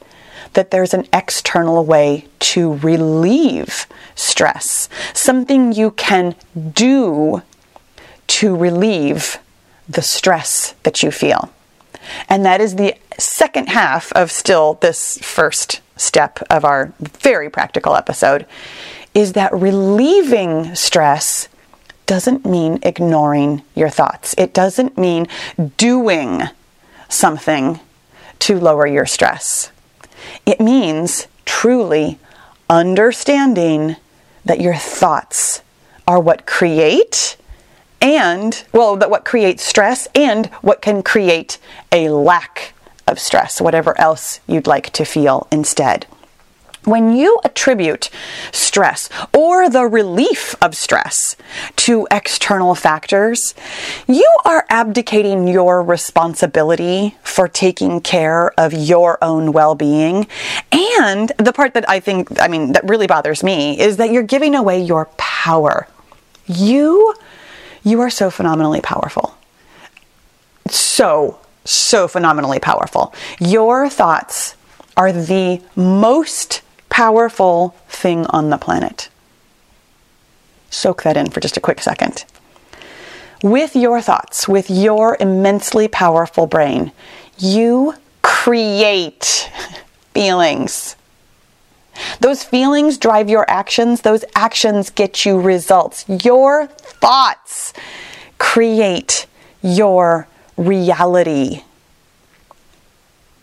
that 0.58 0.72
there's 0.72 0.96
an 0.96 1.08
external 1.14 1.86
way 1.86 2.26
to 2.40 2.74
relieve 2.78 3.86
stress, 4.16 4.90
something 5.14 5.72
you 5.72 5.92
can 5.92 6.34
do 6.74 7.44
to 8.26 8.56
relieve 8.56 9.38
the 9.88 10.02
stress 10.02 10.74
that 10.82 11.04
you 11.04 11.12
feel. 11.12 11.54
And 12.28 12.44
that 12.44 12.60
is 12.60 12.76
the 12.76 12.96
second 13.20 13.70
half 13.70 14.12
of 14.14 14.32
still 14.32 14.80
this 14.82 15.20
first 15.20 15.82
step 15.96 16.40
of 16.50 16.66
our 16.66 16.92
very 17.00 17.52
practical 17.52 17.96
episode 17.96 18.48
is 19.14 19.34
that 19.34 19.54
relieving 19.54 20.74
stress 20.74 21.50
doesn't 22.08 22.48
mean 22.48 22.80
ignoring 22.82 23.62
your 23.76 23.90
thoughts. 23.90 24.34
It 24.40 24.56
doesn't 24.56 24.98
mean 24.98 25.28
doing 25.78 26.46
something 27.10 27.80
to 28.40 28.60
lower 28.60 28.88
your 28.88 29.06
stress. 29.06 29.72
It 30.46 30.60
means 30.60 31.28
truly 31.46 32.20
understanding 32.70 33.96
that 34.46 34.62
your 34.62 34.76
thoughts 34.76 35.62
are 36.08 36.20
what 36.20 36.46
create 36.46 37.38
and, 38.02 38.64
well, 38.72 38.96
that 38.98 39.10
what 39.10 39.26
creates 39.26 39.64
stress 39.64 40.08
and 40.14 40.48
what 40.62 40.82
can 40.82 41.02
create 41.02 41.58
a 41.92 42.10
lack 42.10 42.74
of 43.08 43.20
stress, 43.20 43.60
whatever 43.60 44.00
else 44.00 44.40
you'd 44.48 44.68
like 44.68 44.92
to 44.92 45.06
feel 45.06 45.48
instead. 45.52 46.06
When 46.88 47.12
you 47.14 47.38
attribute 47.44 48.10
stress 48.54 49.10
or 49.34 49.70
the 49.70 49.84
relief 49.84 50.56
of 50.62 50.74
stress 50.74 51.36
to 51.76 52.08
external 52.10 52.76
factors, 52.76 53.54
you 54.08 54.26
are 54.46 54.66
abdicating 54.70 55.50
your 55.50 55.84
responsibility 55.84 57.18
for 57.24 57.50
taking 57.50 58.00
care 58.00 58.58
of 58.58 58.72
your 58.72 59.22
own 59.22 59.52
well 59.52 59.76
being. 59.76 60.28
And 60.72 61.30
the 61.38 61.52
part 61.52 61.74
that 61.74 61.90
I 61.90 62.00
think, 62.00 62.40
I 62.40 62.48
mean, 62.48 62.72
that 62.72 62.88
really 62.88 63.06
bothers 63.06 63.44
me 63.44 63.78
is 63.78 63.98
that 63.98 64.12
you're 64.14 64.24
giving 64.24 64.56
away 64.56 64.82
your 64.82 65.10
power. 65.18 65.90
You 66.46 67.14
you 67.84 68.00
are 68.00 68.10
so 68.10 68.30
phenomenally 68.30 68.80
powerful. 68.80 69.36
So, 70.70 71.42
so 71.66 72.08
phenomenally 72.08 72.60
powerful. 72.60 73.14
Your 73.42 73.90
thoughts 73.90 74.56
are 74.96 75.12
the 75.12 75.62
most 75.76 76.62
powerful 76.98 77.76
thing 77.88 78.26
on 78.32 78.50
the 78.50 78.58
planet. 78.58 79.08
Soak 80.72 81.04
that 81.04 81.16
in 81.16 81.30
for 81.30 81.40
just 81.40 81.56
a 81.56 81.60
quick 81.60 81.80
second. 81.80 82.26
With 83.44 83.76
your 83.76 84.02
thoughts, 84.02 84.48
with 84.48 84.68
your 84.68 85.16
immensely 85.20 85.88
powerful 85.88 86.48
brain, 86.48 86.92
you 87.38 87.94
create 88.24 89.52
feelings. 90.16 90.96
Those 92.20 92.44
feelings 92.44 92.98
drive 92.98 93.30
your 93.30 93.48
actions. 93.48 94.02
Those 94.02 94.26
actions 94.34 94.90
get 94.90 95.24
you 95.24 95.40
results. 95.40 96.04
Your 96.26 96.66
thoughts 96.66 97.74
create 98.40 99.28
your 99.62 100.28
reality. 100.58 101.62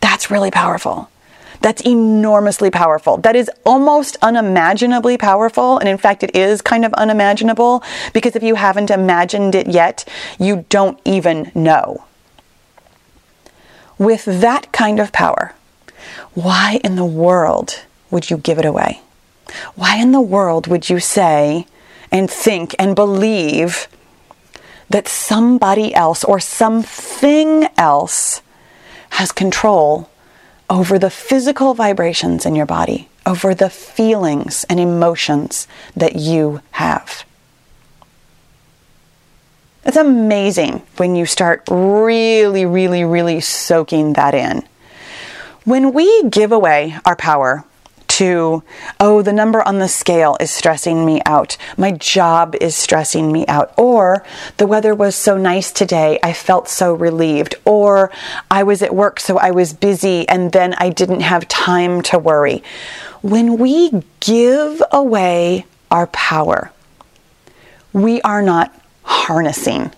That's 0.00 0.28
really 0.28 0.50
powerful. 0.50 1.08
That's 1.64 1.80
enormously 1.80 2.70
powerful. 2.70 3.16
That 3.16 3.34
is 3.34 3.50
almost 3.64 4.18
unimaginably 4.20 5.16
powerful. 5.16 5.78
And 5.78 5.88
in 5.88 5.96
fact, 5.96 6.22
it 6.22 6.36
is 6.36 6.60
kind 6.60 6.84
of 6.84 6.92
unimaginable 6.92 7.82
because 8.12 8.36
if 8.36 8.42
you 8.42 8.56
haven't 8.56 8.90
imagined 8.90 9.54
it 9.54 9.66
yet, 9.68 10.06
you 10.38 10.66
don't 10.68 11.00
even 11.06 11.50
know. 11.54 12.04
With 13.96 14.26
that 14.26 14.72
kind 14.72 15.00
of 15.00 15.10
power, 15.10 15.54
why 16.34 16.80
in 16.84 16.96
the 16.96 17.04
world 17.06 17.80
would 18.10 18.28
you 18.28 18.36
give 18.36 18.58
it 18.58 18.66
away? 18.66 19.00
Why 19.74 19.96
in 19.96 20.12
the 20.12 20.20
world 20.20 20.66
would 20.66 20.90
you 20.90 21.00
say 21.00 21.66
and 22.12 22.30
think 22.30 22.74
and 22.78 22.94
believe 22.94 23.88
that 24.90 25.08
somebody 25.08 25.94
else 25.94 26.24
or 26.24 26.40
something 26.40 27.68
else 27.78 28.42
has 29.12 29.32
control 29.32 30.10
over 30.74 30.98
the 30.98 31.08
physical 31.08 31.72
vibrations 31.72 32.44
in 32.44 32.56
your 32.56 32.66
body, 32.66 33.08
over 33.24 33.54
the 33.54 33.70
feelings 33.70 34.64
and 34.68 34.80
emotions 34.80 35.68
that 35.94 36.16
you 36.16 36.60
have? 36.72 37.24
It's 39.84 39.96
amazing 39.96 40.82
when 40.96 41.14
you 41.14 41.26
start 41.26 41.62
really, 41.70 42.66
really, 42.66 43.04
really 43.04 43.40
soaking 43.40 44.14
that 44.14 44.34
in. 44.34 44.66
When 45.64 45.92
we 45.92 46.28
give 46.28 46.50
away 46.50 46.96
our 47.04 47.14
power 47.14 47.64
to, 48.14 48.62
oh, 49.00 49.22
the 49.22 49.32
number 49.32 49.60
on 49.66 49.80
the 49.80 49.88
scale 49.88 50.36
is 50.38 50.50
stressing 50.50 51.04
me 51.04 51.20
out. 51.26 51.56
My 51.76 51.90
job 51.90 52.54
is 52.60 52.76
stressing 52.76 53.32
me 53.32 53.44
out. 53.48 53.74
Or 53.76 54.24
the 54.56 54.68
weather 54.68 54.94
was 54.94 55.16
so 55.16 55.36
nice 55.36 55.72
today, 55.72 56.20
I 56.22 56.32
felt 56.32 56.68
so 56.68 56.94
relieved. 56.94 57.56
Or 57.64 58.12
I 58.50 58.62
was 58.62 58.82
at 58.82 58.94
work, 58.94 59.18
so 59.18 59.38
I 59.38 59.50
was 59.50 59.72
busy 59.72 60.28
and 60.28 60.52
then 60.52 60.74
I 60.74 60.90
didn't 60.90 61.20
have 61.20 61.48
time 61.48 62.02
to 62.02 62.18
worry. 62.18 62.62
When 63.22 63.58
we 63.58 64.02
give 64.20 64.80
away 64.92 65.66
our 65.90 66.06
power, 66.08 66.70
we 67.92 68.20
are 68.22 68.42
not 68.42 68.72
harnessing 69.02 69.92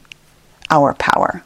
our 0.70 0.94
power. 0.94 1.42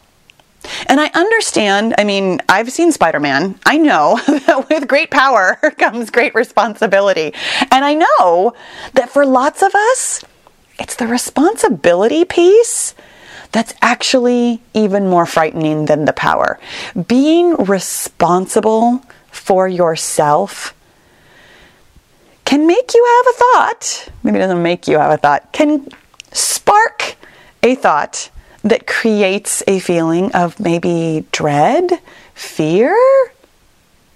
And 0.87 1.01
I 1.01 1.11
understand, 1.15 1.95
I 1.99 2.05
mean, 2.05 2.41
I've 2.49 2.71
seen 2.71 2.93
Spider 2.93 3.21
Man. 3.21 3.59
I 3.65 3.79
know 3.79 4.21
that 4.27 4.69
with 4.69 4.89
great 4.89 5.11
power 5.11 5.57
comes 5.79 6.11
great 6.11 6.35
responsibility. 6.35 7.35
And 7.71 7.85
I 7.85 7.95
know 7.95 8.55
that 8.95 9.11
for 9.11 9.25
lots 9.25 9.63
of 9.63 9.75
us, 9.75 10.25
it's 10.79 10.97
the 10.97 11.07
responsibility 11.07 12.25
piece 12.25 12.95
that's 13.53 13.75
actually 13.83 14.63
even 14.75 15.09
more 15.09 15.27
frightening 15.27 15.87
than 15.87 16.05
the 16.05 16.13
power. 16.13 16.59
Being 17.07 17.55
responsible 17.57 19.03
for 19.31 19.69
yourself 19.69 20.75
can 22.45 22.67
make 22.67 22.95
you 22.95 23.05
have 23.05 23.35
a 23.35 23.39
thought, 23.39 24.09
maybe 24.23 24.39
it 24.39 24.41
doesn't 24.41 24.63
make 24.63 24.89
you 24.89 24.99
have 24.99 25.13
a 25.13 25.17
thought, 25.17 25.53
can 25.53 25.89
spark 26.33 27.17
a 27.63 27.75
thought 27.75 28.31
that 28.63 28.87
creates 28.87 29.63
a 29.67 29.79
feeling 29.79 30.33
of 30.33 30.61
maybe 30.61 31.25
dread, 31.33 31.91
fear, 32.35 32.97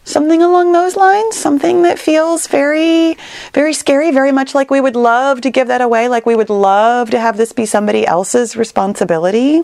something 0.05 0.43
along 0.43 0.73
those 0.73 0.97
lines, 0.97 1.37
something 1.37 1.83
that 1.83 1.99
feels 1.99 2.47
very, 2.47 3.17
very 3.55 3.73
scary, 3.73 4.11
very 4.11 4.33
much 4.33 4.55
like 4.55 4.71
we 4.71 4.81
would 4.81 4.97
love 4.97 5.41
to 5.41 5.51
give 5.51 5.69
that 5.69 5.81
away, 5.81 6.09
like 6.09 6.27
we 6.27 6.37
would 6.37 6.51
love 6.51 7.11
to 7.11 7.19
have 7.19 7.37
this 7.37 7.53
be 7.53 7.65
somebody 7.65 8.07
else's 8.07 8.57
responsibility. 8.57 9.63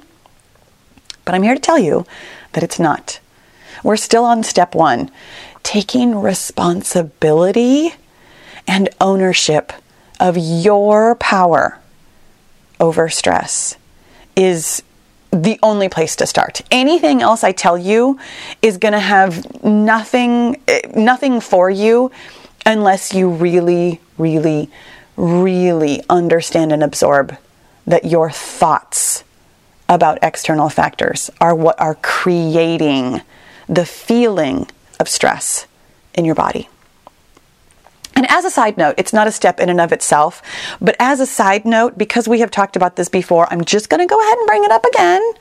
But 1.24 1.34
I'm 1.34 1.42
here 1.42 1.54
to 1.54 1.60
tell 1.60 1.78
you 1.78 2.06
that 2.52 2.62
it's 2.62 2.78
not. 2.78 3.20
We're 3.84 3.96
still 3.96 4.24
on 4.24 4.42
step 4.42 4.74
one 4.74 5.10
taking 5.62 6.18
responsibility 6.18 7.94
and 8.66 8.88
ownership 8.98 9.74
of 10.18 10.36
your 10.38 11.14
power 11.16 11.78
over 12.80 13.10
stress 13.10 13.76
is 14.36 14.82
the 15.30 15.58
only 15.62 15.88
place 15.88 16.16
to 16.16 16.26
start. 16.26 16.60
Anything 16.70 17.22
else 17.22 17.44
I 17.44 17.52
tell 17.52 17.78
you 17.78 18.18
is 18.62 18.78
going 18.78 18.92
to 18.92 18.98
have 19.00 19.62
nothing 19.62 20.60
nothing 20.94 21.40
for 21.40 21.70
you 21.70 22.10
unless 22.66 23.14
you 23.14 23.28
really 23.28 24.00
really 24.18 24.70
really 25.16 26.02
understand 26.08 26.72
and 26.72 26.82
absorb 26.82 27.36
that 27.86 28.04
your 28.04 28.30
thoughts 28.30 29.24
about 29.88 30.18
external 30.22 30.68
factors 30.68 31.30
are 31.40 31.54
what 31.54 31.80
are 31.80 31.96
creating 31.96 33.20
the 33.68 33.84
feeling 33.84 34.68
of 34.98 35.08
stress 35.08 35.66
in 36.14 36.24
your 36.24 36.34
body. 36.34 36.68
And 38.16 38.30
as 38.30 38.44
a 38.44 38.50
side 38.50 38.76
note, 38.76 38.94
it's 38.98 39.12
not 39.12 39.26
a 39.26 39.32
step 39.32 39.60
in 39.60 39.68
and 39.68 39.80
of 39.80 39.92
itself, 39.92 40.42
but 40.80 40.96
as 40.98 41.20
a 41.20 41.26
side 41.26 41.64
note, 41.64 41.96
because 41.96 42.28
we 42.28 42.40
have 42.40 42.50
talked 42.50 42.76
about 42.76 42.96
this 42.96 43.08
before, 43.08 43.50
I'm 43.52 43.64
just 43.64 43.88
going 43.88 44.00
to 44.00 44.06
go 44.06 44.20
ahead 44.20 44.38
and 44.38 44.46
bring 44.46 44.64
it 44.64 44.70
up 44.70 44.84
again. 44.84 45.32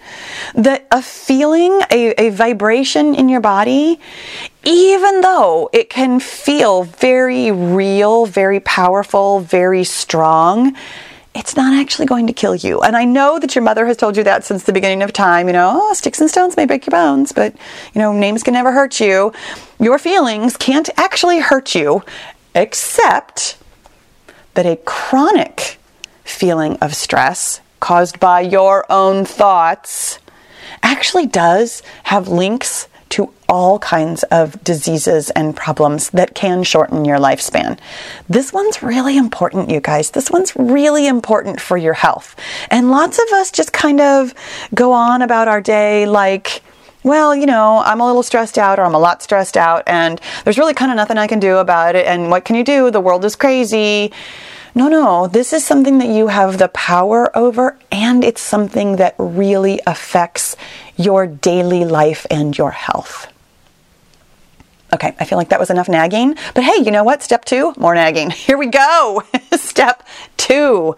That 0.55 0.87
a 0.91 1.01
feeling, 1.01 1.81
a, 1.91 2.13
a 2.17 2.29
vibration 2.29 3.15
in 3.15 3.27
your 3.27 3.41
body, 3.41 3.99
even 4.63 5.21
though 5.21 5.69
it 5.73 5.89
can 5.89 6.19
feel 6.19 6.83
very 6.83 7.51
real, 7.51 8.25
very 8.25 8.59
powerful, 8.59 9.39
very 9.39 9.83
strong, 9.83 10.75
it's 11.35 11.55
not 11.55 11.73
actually 11.79 12.05
going 12.05 12.27
to 12.27 12.33
kill 12.33 12.55
you. 12.55 12.81
And 12.81 12.95
I 12.95 13.05
know 13.05 13.39
that 13.39 13.55
your 13.55 13.63
mother 13.63 13.85
has 13.85 13.97
told 13.97 14.17
you 14.17 14.23
that 14.23 14.43
since 14.43 14.63
the 14.63 14.73
beginning 14.73 15.03
of 15.03 15.13
time. 15.13 15.47
You 15.47 15.53
know, 15.53 15.79
oh, 15.81 15.93
sticks 15.93 16.19
and 16.19 16.29
stones 16.29 16.57
may 16.57 16.65
break 16.65 16.85
your 16.85 16.91
bones, 16.91 17.31
but, 17.31 17.55
you 17.93 18.01
know, 18.01 18.11
names 18.11 18.43
can 18.43 18.53
never 18.53 18.71
hurt 18.71 18.99
you. 18.99 19.31
Your 19.79 19.99
feelings 19.99 20.57
can't 20.57 20.89
actually 20.97 21.39
hurt 21.39 21.75
you 21.75 22.03
except 22.55 23.57
that 24.53 24.65
a 24.65 24.77
chronic 24.77 25.77
feeling 26.23 26.77
of 26.77 26.95
stress 26.95 27.61
caused 27.79 28.19
by 28.19 28.41
your 28.41 28.85
own 28.91 29.25
thoughts 29.25 30.19
actually 30.83 31.25
does 31.25 31.81
have 32.03 32.27
links 32.27 32.87
to 33.09 33.33
all 33.47 33.79
kinds 33.79 34.21
of 34.23 34.63
diseases 34.63 35.31
and 35.31 35.55
problems 35.55 36.11
that 36.11 36.35
can 36.35 36.63
shorten 36.63 37.05
your 37.05 37.17
lifespan. 37.17 37.79
This 38.27 38.53
one's 38.53 38.83
really 38.83 39.17
important, 39.17 39.71
you 39.71 39.79
guys. 39.79 40.11
This 40.11 40.29
one's 40.29 40.55
really 40.55 41.07
important 41.07 41.59
for 41.59 41.75
your 41.75 41.95
health. 41.95 42.35
And 42.69 42.91
lots 42.91 43.17
of 43.17 43.25
us 43.33 43.49
just 43.49 43.73
kind 43.73 43.99
of 43.99 44.33
go 44.75 44.91
on 44.91 45.23
about 45.23 45.47
our 45.47 45.61
day 45.61 46.05
like, 46.05 46.61
well, 47.09 47.35
you 47.35 47.47
know, 47.47 47.81
I'm 47.83 47.99
a 47.99 48.05
little 48.05 48.21
stressed 48.21 48.59
out 48.59 48.77
or 48.79 48.83
I'm 48.83 48.93
a 48.93 48.99
lot 48.99 49.23
stressed 49.23 49.57
out 49.57 49.83
and 49.87 50.21
there's 50.43 50.59
really 50.59 50.75
kind 50.75 50.91
of 50.91 50.95
nothing 50.95 51.17
I 51.17 51.25
can 51.25 51.39
do 51.39 51.57
about 51.57 51.95
it. 51.95 52.05
And 52.05 52.29
what 52.29 52.45
can 52.45 52.55
you 52.55 52.63
do? 52.63 52.91
The 52.91 53.01
world 53.01 53.25
is 53.25 53.35
crazy. 53.35 54.13
No, 54.75 54.87
no, 54.87 55.27
this 55.27 55.51
is 55.51 55.65
something 55.65 55.97
that 55.97 56.07
you 56.07 56.27
have 56.27 56.59
the 56.59 56.67
power 56.69 57.35
over 57.35 57.77
and 57.91 58.23
it's 58.23 58.41
something 58.41 58.97
that 58.97 59.15
really 59.17 59.81
affects 59.87 60.55
your 60.95 61.25
daily 61.25 61.83
life 61.83 62.27
and 62.29 62.55
your 62.55 62.71
health. 62.71 63.27
Okay, 64.91 65.15
I 65.19 65.25
feel 65.25 65.37
like 65.37 65.49
that 65.49 65.59
was 65.59 65.69
enough 65.69 65.87
nagging. 65.87 66.35
But 66.55 66.63
hey, 66.63 66.83
you 66.83 66.89
know 66.89 67.03
what? 67.03 67.21
Step 67.21 67.45
two, 67.45 67.73
more 67.77 67.93
nagging. 67.93 68.29
Here 68.47 68.57
we 68.57 68.67
go. 68.67 69.23
Step 69.53 70.03
two 70.37 70.95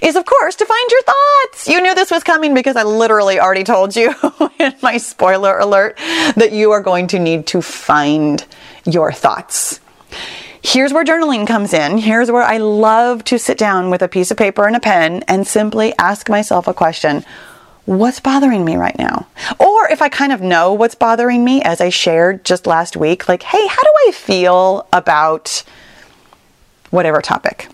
is, 0.00 0.14
of 0.16 0.24
course, 0.24 0.54
to 0.56 0.66
find 0.66 0.90
your 0.90 1.02
thoughts. 1.02 1.68
You 1.68 1.80
knew 1.80 1.94
this 1.94 2.10
was 2.10 2.22
coming 2.22 2.54
because 2.54 2.76
I 2.76 2.84
literally 2.84 3.40
already 3.40 3.64
told 3.64 3.96
you 3.96 4.14
in 4.60 4.74
my 4.82 4.96
spoiler 4.96 5.58
alert 5.58 5.96
that 6.36 6.52
you 6.52 6.72
are 6.72 6.80
going 6.80 7.06
to 7.08 7.18
need 7.18 7.46
to 7.48 7.62
find 7.62 8.46
your 8.84 9.12
thoughts. 9.12 9.80
Here's 10.62 10.92
where 10.92 11.04
journaling 11.04 11.46
comes 11.46 11.72
in. 11.72 11.98
Here's 11.98 12.30
where 12.30 12.42
I 12.42 12.56
love 12.56 13.22
to 13.24 13.38
sit 13.38 13.56
down 13.56 13.90
with 13.90 14.02
a 14.02 14.08
piece 14.08 14.30
of 14.30 14.36
paper 14.36 14.66
and 14.66 14.74
a 14.74 14.80
pen 14.80 15.22
and 15.28 15.46
simply 15.46 15.94
ask 15.98 16.28
myself 16.28 16.66
a 16.66 16.74
question 16.74 17.24
what's 17.84 18.18
bothering 18.18 18.64
me 18.64 18.76
right 18.76 18.98
now? 18.98 19.28
Or 19.60 19.88
if 19.88 20.02
I 20.02 20.08
kind 20.08 20.32
of 20.32 20.40
know 20.40 20.72
what's 20.72 20.96
bothering 20.96 21.44
me, 21.44 21.62
as 21.62 21.80
I 21.80 21.88
shared 21.88 22.44
just 22.44 22.66
last 22.66 22.96
week, 22.96 23.28
like, 23.28 23.44
hey, 23.44 23.64
how 23.64 23.82
do 23.82 23.92
I 24.08 24.10
feel 24.12 24.88
about 24.92 25.62
whatever 26.90 27.22
topic 27.22 27.68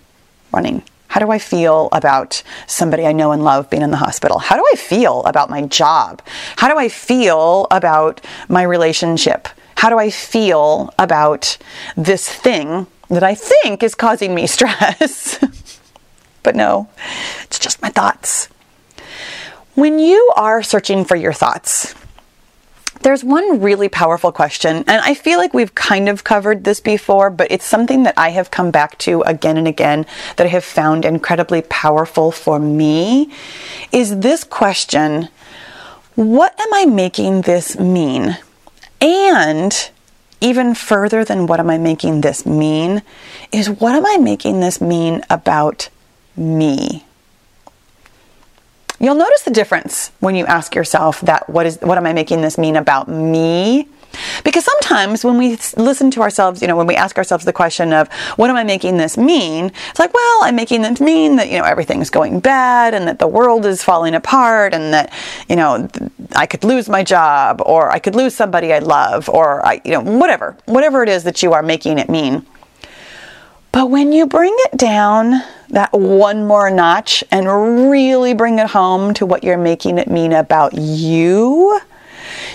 running? 0.51 0.83
How 1.13 1.19
do 1.19 1.29
I 1.29 1.37
feel 1.37 1.89
about 1.91 2.41
somebody 2.65 3.05
I 3.05 3.11
know 3.11 3.33
and 3.33 3.43
love 3.43 3.69
being 3.69 3.83
in 3.83 3.91
the 3.91 3.97
hospital? 3.97 4.39
How 4.39 4.55
do 4.55 4.65
I 4.73 4.75
feel 4.75 5.21
about 5.25 5.47
my 5.47 5.61
job? 5.61 6.23
How 6.55 6.67
do 6.67 6.79
I 6.79 6.89
feel 6.89 7.67
about 7.69 8.19
my 8.49 8.63
relationship? 8.63 9.47
How 9.75 9.89
do 9.89 9.99
I 9.99 10.09
feel 10.09 10.91
about 10.97 11.59
this 11.95 12.27
thing 12.27 12.87
that 13.11 13.21
I 13.21 13.35
think 13.35 13.83
is 13.83 13.93
causing 13.93 14.33
me 14.33 14.47
stress? 14.57 15.37
but 16.41 16.55
no, 16.55 16.89
it's 17.43 17.59
just 17.59 17.79
my 17.79 17.89
thoughts. 17.89 18.49
When 19.75 19.99
you 19.99 20.33
are 20.35 20.63
searching 20.63 21.05
for 21.05 21.15
your 21.15 21.31
thoughts, 21.31 21.93
there's 23.01 23.23
one 23.23 23.61
really 23.61 23.89
powerful 23.89 24.31
question, 24.31 24.77
and 24.87 25.01
I 25.01 25.13
feel 25.13 25.39
like 25.39 25.53
we've 25.53 25.75
kind 25.75 26.07
of 26.07 26.23
covered 26.23 26.63
this 26.63 26.79
before, 26.79 27.29
but 27.29 27.51
it's 27.51 27.65
something 27.65 28.03
that 28.03 28.13
I 28.17 28.29
have 28.29 28.51
come 28.51 28.71
back 28.71 28.97
to 28.99 29.21
again 29.23 29.57
and 29.57 29.67
again 29.67 30.05
that 30.37 30.45
I 30.45 30.49
have 30.49 30.63
found 30.63 31.03
incredibly 31.03 31.61
powerful 31.63 32.31
for 32.31 32.59
me. 32.59 33.31
Is 33.91 34.19
this 34.19 34.43
question 34.43 35.29
What 36.15 36.57
am 36.59 36.73
I 36.73 36.85
making 36.85 37.41
this 37.41 37.77
mean? 37.77 38.37
And 39.01 39.89
even 40.39 40.75
further 40.75 41.23
than 41.23 41.47
what 41.47 41.59
am 41.59 41.69
I 41.69 41.77
making 41.77 42.21
this 42.21 42.45
mean 42.45 43.01
is 43.51 43.69
what 43.69 43.95
am 43.95 44.05
I 44.05 44.17
making 44.17 44.59
this 44.59 44.81
mean 44.81 45.23
about 45.29 45.89
me? 46.35 47.05
You'll 49.03 49.15
notice 49.15 49.41
the 49.41 49.51
difference 49.51 50.11
when 50.21 50.33
you 50.33 50.45
ask 50.45 50.73
yourself 50.73 51.19
that 51.21 51.49
what 51.49 51.65
is 51.65 51.77
what 51.81 51.97
am 51.97 52.05
I 52.05 52.13
making 52.13 52.39
this 52.39 52.57
mean 52.57 52.77
about 52.77 53.09
me? 53.09 53.89
Because 54.45 54.63
sometimes 54.63 55.25
when 55.25 55.37
we 55.37 55.57
listen 55.75 56.09
to 56.11 56.21
ourselves, 56.21 56.61
you 56.61 56.69
know, 56.69 56.77
when 56.77 56.87
we 56.87 56.95
ask 56.95 57.17
ourselves 57.17 57.43
the 57.43 57.51
question 57.51 57.91
of 57.91 58.09
what 58.37 58.49
am 58.49 58.55
I 58.55 58.63
making 58.63 58.95
this 58.95 59.17
mean? 59.17 59.73
It's 59.89 59.99
like, 59.99 60.13
well, 60.13 60.39
I'm 60.43 60.55
making 60.55 60.83
this 60.83 61.01
mean 61.01 61.35
that, 61.35 61.49
you 61.49 61.57
know, 61.57 61.65
everything's 61.65 62.09
going 62.09 62.39
bad 62.39 62.93
and 62.93 63.05
that 63.09 63.19
the 63.19 63.27
world 63.27 63.65
is 63.65 63.83
falling 63.83 64.15
apart 64.15 64.73
and 64.73 64.93
that, 64.93 65.11
you 65.49 65.57
know, 65.57 65.89
I 66.33 66.45
could 66.45 66.63
lose 66.63 66.87
my 66.87 67.03
job 67.03 67.61
or 67.65 67.91
I 67.91 67.99
could 67.99 68.15
lose 68.15 68.33
somebody 68.33 68.71
I 68.71 68.79
love 68.79 69.27
or 69.27 69.65
I, 69.65 69.81
you 69.83 69.91
know, 69.91 70.01
whatever, 70.01 70.55
whatever 70.65 71.03
it 71.03 71.09
is 71.09 71.25
that 71.25 71.43
you 71.43 71.51
are 71.51 71.63
making 71.63 71.99
it 71.99 72.07
mean. 72.07 72.45
But 73.73 73.89
when 73.89 74.11
you 74.11 74.27
bring 74.27 74.55
it 74.55 74.77
down 74.77 75.41
that 75.69 75.91
one 75.93 76.45
more 76.45 76.69
notch 76.69 77.23
and 77.31 77.89
really 77.89 78.35
bring 78.35 78.59
it 78.59 78.67
home 78.67 79.15
to 79.15 79.25
what 79.25 79.43
you're 79.43 79.57
making 79.57 79.97
it 79.97 80.07
mean 80.07 80.31
about 80.31 80.75
you, 80.75 81.79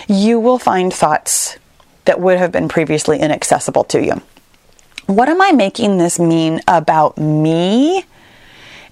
you 0.07 0.39
will 0.39 0.61
find 0.61 0.95
thoughts 0.95 1.59
that 2.05 2.21
would 2.21 2.39
have 2.39 2.53
been 2.53 2.69
previously 2.69 3.19
inaccessible 3.19 3.83
to 3.85 4.01
you. 4.01 4.23
What 5.07 5.29
am 5.29 5.43
I 5.43 5.51
making 5.51 5.99
this 5.99 6.21
mean 6.21 6.61
about 6.69 7.19
me? 7.19 8.05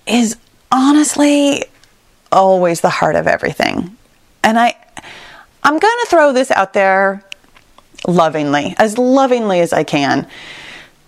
Is 0.05 0.37
honestly 0.73 1.65
always 2.33 2.81
the 2.81 2.91
heart 2.91 3.15
of 3.15 3.29
everything. 3.29 3.97
And 4.43 4.59
I 4.59 4.75
I'm 5.63 5.79
going 5.79 5.99
to 6.03 6.07
throw 6.09 6.33
this 6.33 6.51
out 6.51 6.73
there 6.73 7.25
lovingly, 8.09 8.75
as 8.79 8.99
lovingly 8.99 9.61
as 9.61 9.73
I 9.73 9.85
can 9.85 10.27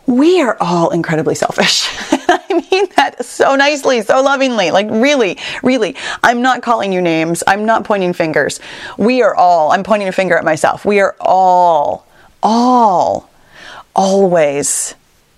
we 0.08 0.40
are 0.40 0.56
all 0.58 0.88
incredibly 0.88 1.34
selfish. 1.34 1.86
I 2.10 2.66
mean 2.72 2.88
that 2.96 3.26
so 3.26 3.54
nicely, 3.56 4.00
so 4.00 4.22
lovingly. 4.22 4.70
Like, 4.70 4.86
really, 4.90 5.36
really, 5.62 5.96
I'm 6.22 6.40
not 6.40 6.62
calling 6.62 6.94
you 6.94 7.02
names. 7.02 7.44
I'm 7.46 7.66
not 7.66 7.84
pointing 7.84 8.14
fingers. 8.14 8.58
We 8.96 9.20
are 9.22 9.34
all, 9.34 9.70
I'm 9.70 9.84
pointing 9.84 10.08
a 10.08 10.12
finger 10.12 10.38
at 10.38 10.44
myself. 10.44 10.86
We 10.86 11.00
are 11.00 11.14
all, 11.20 12.06
all, 12.42 13.28
always 13.94 14.94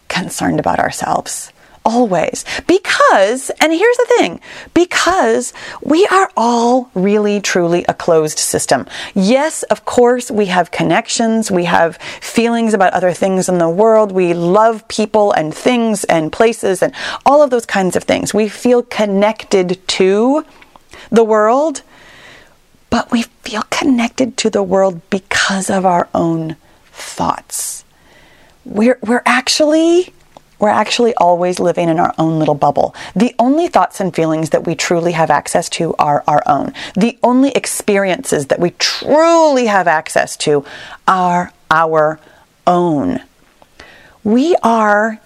concerned 0.06 0.60
about 0.60 0.78
ourselves, 0.78 1.52
Always. 1.82 2.44
Because, 2.66 3.50
and 3.58 3.72
here's 3.72 3.96
the 3.96 4.06
thing, 4.18 4.40
because 4.74 5.54
we 5.82 6.06
are 6.08 6.30
all 6.36 6.90
really 6.94 7.40
truly 7.40 7.84
a 7.88 7.94
closed 7.94 8.38
system. 8.38 8.86
Yes, 9.14 9.62
of 9.64 9.86
course, 9.86 10.30
we 10.30 10.46
have 10.46 10.70
connections, 10.70 11.50
we 11.50 11.64
have 11.64 11.96
feelings 11.96 12.74
about 12.74 12.92
other 12.92 13.12
things 13.12 13.48
in 13.48 13.56
the 13.56 13.70
world, 13.70 14.12
we 14.12 14.34
love 14.34 14.86
people 14.88 15.32
and 15.32 15.54
things 15.54 16.04
and 16.04 16.30
places 16.30 16.82
and 16.82 16.92
all 17.24 17.42
of 17.42 17.48
those 17.48 17.66
kinds 17.66 17.96
of 17.96 18.04
things. 18.04 18.34
We 18.34 18.48
feel 18.48 18.82
connected 18.82 19.80
to 19.88 20.44
the 21.10 21.24
world, 21.24 21.80
but 22.90 23.10
we 23.10 23.22
feel 23.22 23.62
connected 23.70 24.36
to 24.36 24.50
the 24.50 24.62
world 24.62 25.00
because 25.08 25.70
of 25.70 25.86
our 25.86 26.10
own 26.14 26.56
thoughts. 26.92 27.84
We're, 28.66 28.98
we're 29.02 29.22
actually 29.24 30.12
we're 30.60 30.68
actually 30.68 31.14
always 31.14 31.58
living 31.58 31.88
in 31.88 31.98
our 31.98 32.14
own 32.18 32.38
little 32.38 32.54
bubble. 32.54 32.94
The 33.16 33.34
only 33.38 33.68
thoughts 33.68 34.00
and 34.00 34.14
feelings 34.14 34.50
that 34.50 34.66
we 34.66 34.74
truly 34.74 35.12
have 35.12 35.30
access 35.30 35.68
to 35.70 35.94
are 35.98 36.22
our 36.28 36.42
own. 36.46 36.74
The 36.94 37.18
only 37.22 37.50
experiences 37.52 38.46
that 38.46 38.60
we 38.60 38.70
truly 38.72 39.66
have 39.66 39.88
access 39.88 40.36
to 40.38 40.64
are 41.08 41.52
our 41.70 42.20
own. 42.66 43.22
We 44.22 44.54
are 44.62 45.20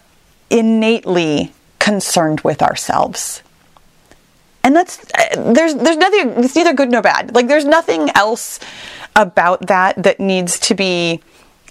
innately 0.50 1.52
concerned 1.80 2.40
with 2.40 2.62
ourselves. 2.62 3.42
And 4.62 4.74
that's 4.74 5.04
uh, 5.12 5.52
there's 5.52 5.74
there's 5.74 5.98
nothing 5.98 6.44
it's 6.44 6.56
neither 6.56 6.72
good 6.72 6.90
nor 6.90 7.02
bad. 7.02 7.34
Like 7.34 7.48
there's 7.48 7.66
nothing 7.66 8.08
else 8.14 8.60
about 9.14 9.66
that 9.66 10.02
that 10.02 10.18
needs 10.18 10.58
to 10.60 10.74
be 10.74 11.20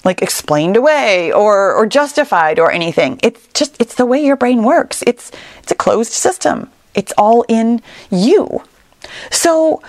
like 0.03 0.21
explained 0.21 0.77
away 0.77 1.31
or 1.31 1.73
or 1.73 1.85
justified 1.85 2.59
or 2.59 2.71
anything. 2.71 3.19
It's 3.23 3.47
just 3.53 3.79
it's 3.79 3.95
the 3.95 4.05
way 4.05 4.23
your 4.23 4.35
brain 4.35 4.63
works. 4.63 5.03
It's 5.07 5.31
it's 5.61 5.71
a 5.71 5.75
closed 5.75 6.11
system. 6.11 6.69
It's 6.93 7.13
all 7.17 7.43
in 7.47 7.81
you. 8.11 8.63
So 9.31 9.81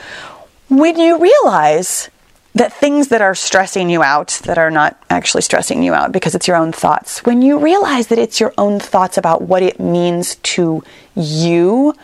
when 0.69 0.99
you 0.99 1.21
realize 1.21 2.11
that 2.55 2.73
things 2.73 3.09
that 3.09 3.21
are 3.21 3.35
stressing 3.35 3.91
you 3.91 4.03
out, 4.03 4.41
that 4.45 4.59
are 4.59 4.71
not 4.71 4.97
actually 5.11 5.43
stressing 5.43 5.83
you 5.83 5.93
out 5.93 6.13
because 6.13 6.37
it's 6.37 6.47
your 6.47 6.57
own 6.57 6.71
thoughts, 6.71 7.25
when 7.25 7.43
you 7.43 7.59
realize 7.59 8.07
that 8.07 8.19
it's 8.19 8.39
your 8.39 8.55
own 8.57 8.79
thoughts 8.79 9.19
about 9.19 9.43
what 9.43 9.63
it 9.63 9.81
means 9.81 10.37
to 10.37 10.83
you, 11.17 11.95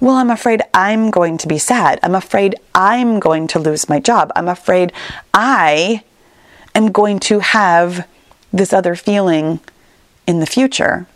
well, 0.00 0.16
I'm 0.16 0.30
afraid 0.30 0.62
I'm 0.74 1.10
going 1.10 1.38
to 1.38 1.46
be 1.46 1.58
sad. 1.58 2.00
I'm 2.02 2.16
afraid 2.16 2.56
I'm 2.74 3.20
going 3.20 3.46
to 3.48 3.60
lose 3.60 3.88
my 3.88 4.00
job. 4.00 4.32
I'm 4.34 4.48
afraid 4.48 4.92
I 5.32 6.02
am 6.74 6.92
going 6.92 7.18
to 7.20 7.40
have 7.40 8.06
this 8.52 8.72
other 8.72 8.94
feeling 8.94 9.60
in 10.26 10.40
the 10.40 10.46
future, 10.46 11.06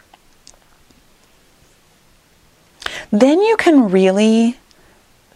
then 3.10 3.40
you 3.40 3.56
can 3.56 3.90
really 3.90 4.58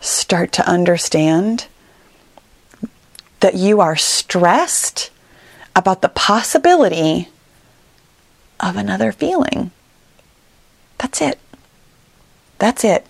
start 0.01 0.53
to 0.53 0.69
understand 0.69 1.67
that 3.41 3.55
you 3.55 3.81
are 3.81 3.97
stressed 3.97 5.11
about 5.77 6.03
the 6.03 6.09
possibility 6.09 7.29
of 8.59 8.77
another 8.77 9.13
feeling. 9.13 9.71
That's 10.99 11.21
it. 11.23 11.39
That's 12.59 12.85
it. 12.85 13.07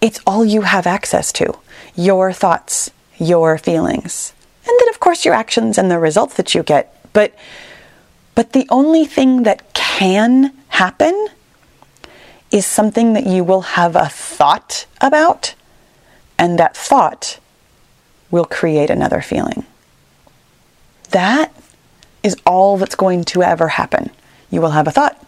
It's 0.00 0.20
all 0.26 0.44
you 0.44 0.62
have 0.62 0.86
access 0.86 1.32
to 1.32 1.58
your 1.96 2.32
thoughts, 2.32 2.90
your 3.18 3.58
feelings 3.58 4.32
and 4.68 4.80
then 4.80 4.88
of 4.90 5.00
course 5.00 5.24
your 5.24 5.34
actions 5.34 5.78
and 5.78 5.90
the 5.90 5.98
results 5.98 6.34
that 6.34 6.54
you 6.54 6.62
get. 6.62 6.94
But 7.12 7.34
but 8.34 8.52
the 8.52 8.66
only 8.70 9.04
thing 9.04 9.42
that 9.42 9.74
can 9.74 10.54
happen 10.68 11.28
is 12.52 12.64
something 12.66 13.14
that 13.14 13.26
you 13.26 13.42
will 13.42 13.62
have 13.62 13.96
a 13.96 14.08
thought 14.08 14.86
about, 15.00 15.54
and 16.38 16.58
that 16.58 16.76
thought 16.76 17.40
will 18.30 18.44
create 18.44 18.90
another 18.90 19.20
feeling. 19.20 19.66
That 21.10 21.52
is 22.22 22.36
all 22.46 22.76
that's 22.76 22.94
going 22.94 23.24
to 23.24 23.42
ever 23.42 23.68
happen. 23.68 24.10
You 24.50 24.60
will 24.60 24.70
have 24.70 24.86
a 24.86 24.92
thought, 24.92 25.20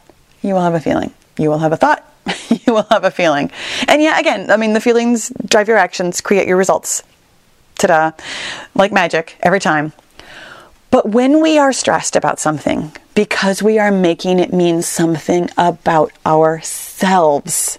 you 0.42 0.54
will 0.54 0.62
have 0.62 0.74
a 0.74 0.80
feeling, 0.80 1.12
you 1.36 1.50
will 1.50 1.58
have 1.58 1.72
a 1.72 1.76
thought, 1.76 2.08
you 2.48 2.74
will 2.74 2.86
have 2.90 3.04
a 3.04 3.10
feeling. 3.10 3.50
And 3.88 4.00
yeah, 4.00 4.18
again, 4.18 4.50
I 4.50 4.56
mean, 4.56 4.72
the 4.72 4.80
feelings 4.80 5.32
drive 5.46 5.66
your 5.66 5.78
actions, 5.78 6.20
create 6.20 6.46
your 6.46 6.56
results 6.56 7.02
ta 7.80 7.86
da, 7.86 8.12
like 8.74 8.92
magic 8.92 9.36
every 9.40 9.60
time. 9.60 9.92
But 10.90 11.08
when 11.08 11.40
we 11.40 11.58
are 11.58 11.72
stressed 11.72 12.16
about 12.16 12.40
something, 12.40 12.92
because 13.14 13.62
we 13.62 13.78
are 13.78 13.92
making 13.92 14.38
it 14.38 14.52
mean 14.52 14.82
something 14.82 15.48
about 15.56 16.12
ourselves, 16.26 17.78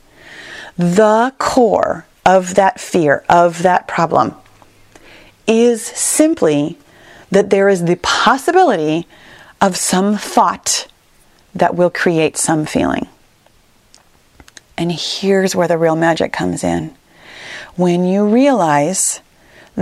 the 0.77 1.33
core 1.37 2.05
of 2.25 2.55
that 2.55 2.79
fear, 2.79 3.23
of 3.27 3.63
that 3.63 3.87
problem, 3.87 4.35
is 5.47 5.81
simply 5.83 6.77
that 7.31 7.49
there 7.49 7.67
is 7.67 7.85
the 7.85 7.97
possibility 7.97 9.07
of 9.59 9.75
some 9.75 10.17
thought 10.17 10.87
that 11.53 11.75
will 11.75 11.89
create 11.89 12.37
some 12.37 12.65
feeling. 12.65 13.07
And 14.77 14.91
here's 14.91 15.55
where 15.55 15.67
the 15.67 15.77
real 15.77 15.95
magic 15.95 16.31
comes 16.31 16.63
in. 16.63 16.95
When 17.75 18.05
you 18.05 18.25
realize 18.25 19.19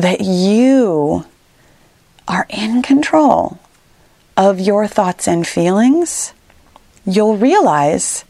that 0.01 0.21
you 0.21 1.25
are 2.27 2.45
in 2.49 2.81
control 2.81 3.59
of 4.37 4.59
your 4.59 4.87
thoughts 4.87 5.27
and 5.27 5.45
feelings, 5.45 6.33
you'll 7.05 7.35
realize 7.35 8.23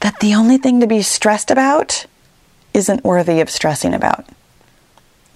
that 0.00 0.20
the 0.20 0.34
only 0.34 0.56
thing 0.56 0.80
to 0.80 0.86
be 0.86 1.02
stressed 1.02 1.50
about 1.50 2.06
isn't 2.72 3.04
worthy 3.04 3.40
of 3.40 3.50
stressing 3.50 3.92
about. 3.92 4.24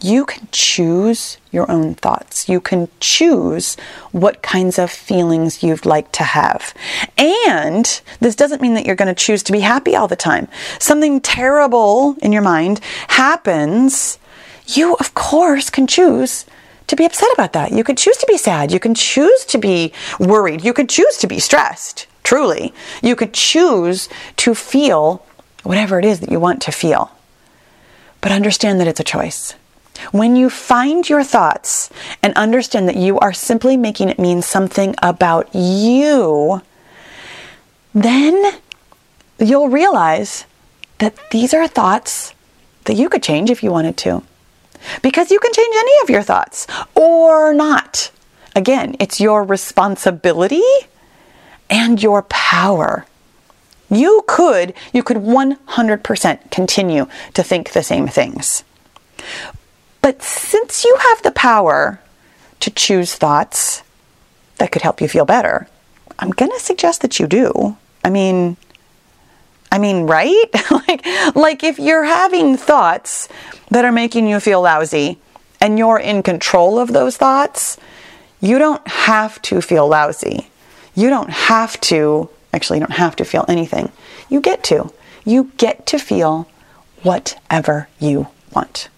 You 0.00 0.24
can 0.24 0.48
choose 0.50 1.36
your 1.50 1.70
own 1.70 1.94
thoughts. 1.94 2.48
You 2.48 2.60
can 2.60 2.88
choose 2.98 3.76
what 4.12 4.42
kinds 4.42 4.78
of 4.78 4.90
feelings 4.90 5.62
you'd 5.62 5.86
like 5.86 6.10
to 6.12 6.24
have. 6.24 6.74
And 7.18 8.00
this 8.18 8.34
doesn't 8.34 8.62
mean 8.62 8.74
that 8.74 8.86
you're 8.86 8.96
going 8.96 9.14
to 9.14 9.24
choose 9.24 9.42
to 9.44 9.52
be 9.52 9.60
happy 9.60 9.94
all 9.94 10.08
the 10.08 10.16
time. 10.16 10.48
Something 10.80 11.20
terrible 11.20 12.16
in 12.22 12.32
your 12.32 12.42
mind 12.42 12.80
happens 13.08 14.18
you, 14.76 14.94
of 14.94 15.14
course, 15.14 15.70
can 15.70 15.86
choose 15.86 16.46
to 16.86 16.96
be 16.96 17.04
upset 17.04 17.28
about 17.32 17.52
that. 17.54 17.72
You 17.72 17.84
can 17.84 17.96
choose 17.96 18.16
to 18.18 18.26
be 18.26 18.36
sad. 18.36 18.70
You 18.70 18.78
can 18.78 18.94
choose 18.94 19.44
to 19.46 19.58
be 19.58 19.92
worried. 20.18 20.64
You 20.64 20.72
can 20.72 20.86
choose 20.86 21.16
to 21.18 21.26
be 21.26 21.38
stressed, 21.38 22.06
truly. 22.22 22.74
You 23.02 23.16
could 23.16 23.32
choose 23.32 24.08
to 24.36 24.54
feel 24.54 25.24
whatever 25.62 25.98
it 25.98 26.04
is 26.04 26.20
that 26.20 26.30
you 26.30 26.38
want 26.38 26.60
to 26.62 26.72
feel. 26.72 27.10
But 28.20 28.32
understand 28.32 28.80
that 28.80 28.88
it's 28.88 29.00
a 29.00 29.04
choice. 29.04 29.54
When 30.10 30.36
you 30.36 30.50
find 30.50 31.08
your 31.08 31.22
thoughts 31.22 31.90
and 32.22 32.34
understand 32.34 32.88
that 32.88 32.96
you 32.96 33.18
are 33.20 33.32
simply 33.32 33.76
making 33.76 34.08
it 34.08 34.18
mean 34.18 34.42
something 34.42 34.94
about 35.02 35.54
you, 35.54 36.62
then 37.94 38.58
you'll 39.38 39.68
realize 39.68 40.44
that 40.98 41.30
these 41.30 41.54
are 41.54 41.66
thoughts 41.66 42.34
that 42.84 42.94
you 42.94 43.08
could 43.08 43.22
change 43.22 43.50
if 43.50 43.62
you 43.62 43.70
wanted 43.70 43.96
to 43.98 44.22
because 45.02 45.30
you 45.30 45.38
can 45.38 45.52
change 45.52 45.74
any 45.76 45.92
of 46.02 46.10
your 46.10 46.22
thoughts 46.22 46.66
or 46.94 47.52
not. 47.52 48.10
Again, 48.54 48.96
it's 49.00 49.20
your 49.20 49.44
responsibility 49.44 50.62
and 51.70 52.02
your 52.02 52.22
power. 52.22 53.06
You 53.90 54.24
could, 54.26 54.74
you 54.92 55.02
could 55.02 55.18
100% 55.18 56.50
continue 56.50 57.06
to 57.34 57.42
think 57.42 57.72
the 57.72 57.82
same 57.82 58.08
things. 58.08 58.64
But 60.00 60.22
since 60.22 60.84
you 60.84 60.96
have 60.96 61.22
the 61.22 61.30
power 61.30 62.00
to 62.60 62.70
choose 62.70 63.14
thoughts 63.14 63.82
that 64.56 64.72
could 64.72 64.82
help 64.82 65.00
you 65.00 65.08
feel 65.08 65.24
better, 65.24 65.68
I'm 66.18 66.30
going 66.30 66.50
to 66.50 66.60
suggest 66.60 67.02
that 67.02 67.18
you 67.18 67.26
do. 67.26 67.76
I 68.04 68.10
mean, 68.10 68.56
I 69.72 69.78
mean, 69.78 70.02
right? 70.06 70.44
like, 70.70 71.06
like 71.34 71.64
if 71.64 71.78
you're 71.78 72.04
having 72.04 72.58
thoughts 72.58 73.28
that 73.70 73.86
are 73.86 73.90
making 73.90 74.28
you 74.28 74.38
feel 74.38 74.60
lousy 74.60 75.18
and 75.62 75.78
you're 75.78 75.98
in 75.98 76.22
control 76.22 76.78
of 76.78 76.92
those 76.92 77.16
thoughts, 77.16 77.78
you 78.42 78.58
don't 78.58 78.86
have 78.86 79.40
to 79.42 79.62
feel 79.62 79.88
lousy. 79.88 80.50
You 80.94 81.08
don't 81.08 81.30
have 81.30 81.80
to, 81.82 82.28
actually, 82.52 82.80
you 82.80 82.86
don't 82.86 82.98
have 82.98 83.16
to 83.16 83.24
feel 83.24 83.46
anything. 83.48 83.90
You 84.28 84.42
get 84.42 84.62
to. 84.64 84.92
You 85.24 85.50
get 85.56 85.86
to 85.86 85.98
feel 85.98 86.46
whatever 87.02 87.88
you 87.98 88.28
want. 88.52 88.90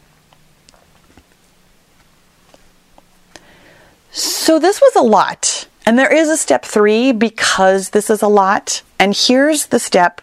So, 4.10 4.58
this 4.58 4.80
was 4.80 4.96
a 4.96 5.02
lot. 5.02 5.68
And 5.86 5.98
there 5.98 6.12
is 6.12 6.28
a 6.30 6.36
step 6.36 6.64
three 6.64 7.12
because 7.12 7.90
this 7.90 8.10
is 8.10 8.22
a 8.22 8.28
lot. 8.28 8.82
And 8.98 9.14
here's 9.16 9.66
the 9.66 9.78
step 9.78 10.20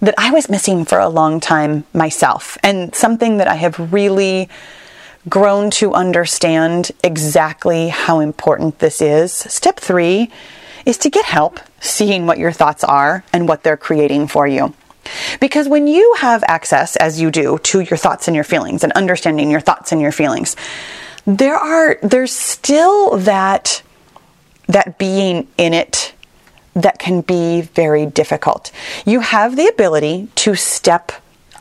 that 0.00 0.14
I 0.16 0.30
was 0.30 0.48
missing 0.48 0.84
for 0.84 0.98
a 0.98 1.08
long 1.08 1.40
time 1.40 1.84
myself, 1.92 2.56
and 2.62 2.94
something 2.94 3.38
that 3.38 3.48
I 3.48 3.54
have 3.54 3.92
really 3.92 4.48
grown 5.28 5.70
to 5.70 5.94
understand 5.94 6.92
exactly 7.02 7.88
how 7.88 8.20
important 8.20 8.78
this 8.78 9.00
is. 9.00 9.32
Step 9.32 9.80
three 9.80 10.30
is 10.84 10.98
to 10.98 11.10
get 11.10 11.24
help 11.24 11.60
seeing 11.80 12.26
what 12.26 12.38
your 12.38 12.52
thoughts 12.52 12.84
are 12.84 13.24
and 13.32 13.48
what 13.48 13.62
they're 13.62 13.76
creating 13.76 14.26
for 14.26 14.46
you. 14.46 14.74
Because 15.40 15.68
when 15.68 15.86
you 15.86 16.14
have 16.18 16.44
access, 16.48 16.96
as 16.96 17.20
you 17.20 17.30
do, 17.30 17.58
to 17.58 17.80
your 17.80 17.96
thoughts 17.96 18.26
and 18.28 18.34
your 18.34 18.44
feelings 18.44 18.84
and 18.84 18.92
understanding 18.92 19.50
your 19.50 19.60
thoughts 19.60 19.92
and 19.92 20.00
your 20.00 20.12
feelings, 20.12 20.56
there 21.26 21.56
are 21.56 21.98
there's 22.02 22.32
still 22.32 23.16
that 23.18 23.82
that 24.66 24.98
being 24.98 25.46
in 25.58 25.74
it 25.74 26.13
that 26.74 26.98
can 26.98 27.20
be 27.20 27.62
very 27.62 28.06
difficult. 28.06 28.70
You 29.06 29.20
have 29.20 29.56
the 29.56 29.66
ability 29.66 30.28
to 30.36 30.54
step 30.54 31.12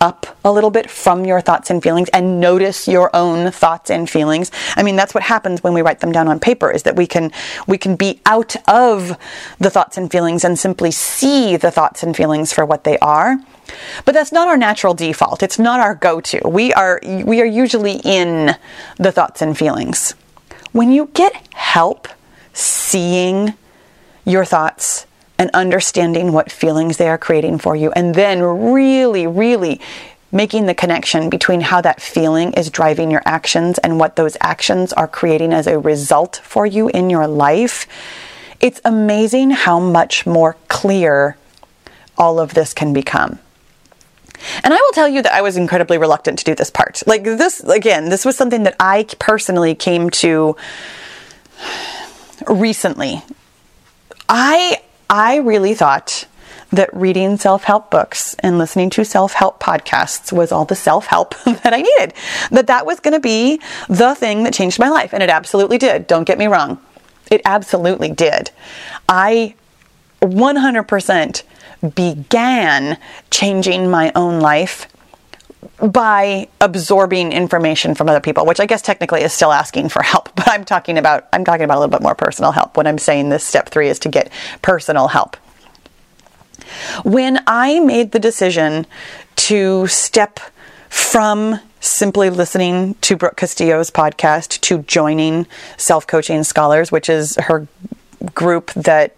up 0.04 0.38
a 0.43 0.52
little 0.52 0.69
bit 0.69 0.89
from 0.89 1.23
your 1.23 1.39
thoughts 1.39 1.69
and 1.69 1.82
feelings 1.82 2.10
and 2.10 2.41
notice 2.41 2.89
your 2.89 3.10
own 3.15 3.49
thoughts 3.52 3.89
and 3.89 4.10
feelings. 4.10 4.52
I 4.76 4.84
mean, 4.84 4.97
that's 4.97 5.13
what 5.13 5.23
happens 5.23 5.63
when 5.63 5.73
we 5.73 5.82
write 5.82 6.02
them 6.02 6.12
down 6.12 6.28
on 6.28 6.41
paper 6.41 6.69
is 6.69 6.84
that 6.84 6.97
we 6.97 7.08
can 7.08 7.32
we 7.67 7.78
can 7.78 7.95
be 7.95 8.19
out 8.26 8.56
of 8.67 9.17
the 9.60 9.69
thoughts 9.69 9.97
and 9.97 10.12
feelings 10.12 10.43
and 10.43 10.60
simply 10.60 10.91
see 10.91 11.56
the 11.56 11.71
thoughts 11.71 12.04
and 12.04 12.15
feelings 12.15 12.52
for 12.52 12.65
what 12.65 12.84
they 12.84 12.97
are. 12.99 13.38
But 14.04 14.13
that's 14.13 14.34
not 14.34 14.49
our 14.49 14.58
natural 14.58 14.93
default. 14.93 15.41
It's 15.41 15.58
not 15.58 15.80
our 15.80 15.95
go-to. 15.95 16.41
We 16.45 16.73
are 16.73 16.99
we 17.04 17.39
are 17.39 17.45
usually 17.45 18.02
in 18.04 18.56
the 18.97 19.12
thoughts 19.13 19.41
and 19.41 19.58
feelings. 19.58 20.15
When 20.73 20.91
you 20.91 21.12
get 21.13 21.34
help 21.54 22.10
seeing 22.52 23.54
your 24.25 24.45
thoughts 24.45 25.05
and 25.38 25.49
understanding 25.53 26.31
what 26.31 26.51
feelings 26.51 26.97
they 26.97 27.07
are 27.07 27.17
creating 27.17 27.57
for 27.57 27.75
you, 27.75 27.91
and 27.91 28.15
then 28.15 28.41
really, 28.41 29.27
really 29.27 29.81
making 30.31 30.65
the 30.65 30.73
connection 30.73 31.29
between 31.29 31.62
how 31.62 31.79
that 31.81 32.01
feeling 32.01 32.53
is 32.53 32.69
driving 32.69 33.12
your 33.12 33.21
actions 33.25 33.77
and 33.79 33.99
what 33.99 34.15
those 34.15 34.36
actions 34.41 34.91
are 34.93 35.07
creating 35.07 35.53
as 35.53 35.67
a 35.67 35.77
result 35.77 36.41
for 36.43 36.65
you 36.65 36.89
in 36.89 37.09
your 37.09 37.27
life. 37.27 37.88
It's 38.59 38.81
amazing 38.83 39.51
how 39.51 39.79
much 39.79 40.25
more 40.25 40.55
clear 40.69 41.38
all 42.17 42.39
of 42.39 42.53
this 42.55 42.73
can 42.73 42.93
become. 42.93 43.39
And 44.63 44.73
I 44.73 44.77
will 44.77 44.91
tell 44.91 45.07
you 45.07 45.21
that 45.21 45.33
I 45.33 45.41
was 45.41 45.55
incredibly 45.55 45.97
reluctant 45.97 46.39
to 46.39 46.45
do 46.45 46.55
this 46.55 46.69
part. 46.69 47.03
Like 47.05 47.23
this, 47.23 47.62
again, 47.62 48.09
this 48.09 48.25
was 48.25 48.36
something 48.36 48.63
that 48.63 48.75
I 48.79 49.05
personally 49.19 49.75
came 49.75 50.09
to 50.12 50.55
recently. 52.47 53.23
I 54.29 54.81
I 55.09 55.38
really 55.38 55.73
thought 55.73 56.25
that 56.71 56.89
reading 56.93 57.38
self 57.38 57.63
help 57.63 57.91
books 57.91 58.36
and 58.39 58.57
listening 58.57 58.89
to 58.91 59.05
self 59.05 59.33
help 59.33 59.62
podcasts 59.62 60.31
was 60.31 60.51
all 60.51 60.65
the 60.65 60.75
self 60.75 61.05
help 61.07 61.36
that 61.45 61.73
I 61.73 61.81
needed. 61.81 62.13
That 62.51 62.67
that 62.67 62.86
was 62.86 62.99
going 62.99 63.13
to 63.13 63.19
be 63.19 63.62
the 63.88 64.15
thing 64.15 64.43
that 64.43 64.53
changed 64.53 64.79
my 64.79 64.89
life. 64.89 65.13
And 65.13 65.21
it 65.21 65.29
absolutely 65.29 65.77
did. 65.77 66.07
Don't 66.07 66.25
get 66.25 66.38
me 66.38 66.47
wrong. 66.47 66.79
It 67.31 67.41
absolutely 67.45 68.12
did. 68.12 68.51
I 69.07 69.55
100% 70.21 71.43
began 71.95 72.97
changing 73.29 73.91
my 73.91 74.12
own 74.15 74.39
life 74.39 74.88
by 75.80 76.47
absorbing 76.62 77.32
information 77.32 77.95
from 77.95 78.10
other 78.10 78.19
people, 78.19 78.45
which 78.45 78.60
I 78.60 78.65
guess 78.65 78.82
technically 78.82 79.21
is 79.21 79.34
still 79.34 79.52
asking 79.52 79.89
for 79.89 80.02
help, 80.02 80.30
but 80.36 80.47
I'm 80.49 80.65
talking 80.65 80.97
about 80.97 81.28
I'm 81.34 81.45
talking 81.45 81.63
about 81.63 81.78
a 81.78 81.82
little 81.82 81.91
bit 81.91 82.02
more 82.02 82.15
personal 82.15 82.52
help 82.52 82.78
when 82.78 82.88
I'm 82.88 82.97
saying 82.97 83.30
this 83.30 83.43
step 83.43 83.69
3 83.69 83.89
is 83.89 83.99
to 83.99 84.10
get 84.10 84.32
personal 84.62 85.08
help. 85.08 85.38
When 87.04 87.43
I 87.47 87.80
made 87.80 88.12
the 88.12 88.19
decision 88.19 88.86
to 89.36 89.88
step 89.88 90.39
from 90.89 91.60
simply 91.80 92.30
listening 92.30 92.95
to 93.02 93.17
Brooke 93.17 93.36
Castillo's 93.36 93.91
podcast 93.91 94.62
to 94.62 94.80
joining 94.84 95.47
Self 95.78 96.08
Coaching 96.08 96.43
Scholars, 96.43 96.91
which 96.91 97.10
is 97.10 97.36
her 97.36 97.67
group 98.34 98.71
that 98.73 99.15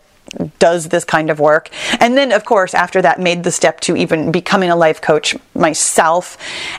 does 0.59 0.89
this 0.89 1.05
kind 1.05 1.29
of 1.29 1.39
work. 1.39 1.69
And 1.99 2.17
then, 2.17 2.31
of 2.31 2.45
course, 2.45 2.73
after 2.73 3.01
that, 3.01 3.19
made 3.19 3.43
the 3.43 3.51
step 3.51 3.79
to 3.81 3.95
even 3.95 4.31
becoming 4.31 4.69
a 4.69 4.75
life 4.75 5.01
coach 5.01 5.35
myself. 5.53 6.37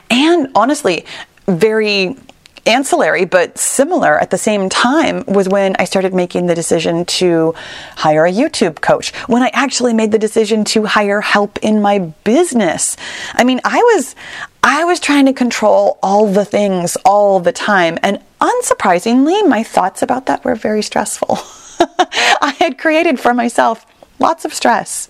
And 0.09 0.49
honestly, 0.55 1.05
very 1.47 2.15
ancillary 2.67 3.23
but 3.23 3.57
similar 3.57 4.19
at 4.19 4.29
the 4.29 4.37
same 4.37 4.67
time 4.67 5.23
was 5.25 5.47
when 5.47 5.75
I 5.79 5.85
started 5.85 6.13
making 6.13 6.47
the 6.47 6.55
decision 6.55 7.05
to 7.05 7.53
hire 7.95 8.25
a 8.25 8.31
YouTube 8.31 8.81
coach. 8.81 9.15
When 9.27 9.41
I 9.41 9.49
actually 9.53 9.93
made 9.93 10.11
the 10.11 10.19
decision 10.19 10.65
to 10.65 10.85
hire 10.85 11.21
help 11.21 11.57
in 11.59 11.81
my 11.81 11.99
business. 11.99 12.97
I 13.33 13.43
mean, 13.43 13.61
I 13.63 13.77
was 13.77 14.15
I 14.63 14.83
was 14.83 14.99
trying 14.99 15.27
to 15.27 15.33
control 15.33 15.97
all 16.03 16.27
the 16.27 16.43
things 16.43 16.97
all 17.05 17.39
the 17.39 17.53
time 17.53 17.97
and 18.03 18.21
unsurprisingly, 18.41 19.47
my 19.47 19.63
thoughts 19.63 20.01
about 20.01 20.25
that 20.25 20.43
were 20.43 20.55
very 20.55 20.83
stressful. 20.83 21.39
I 22.41 22.55
had 22.59 22.77
created 22.77 23.19
for 23.19 23.33
myself 23.33 23.85
lots 24.19 24.45
of 24.45 24.53
stress. 24.53 25.09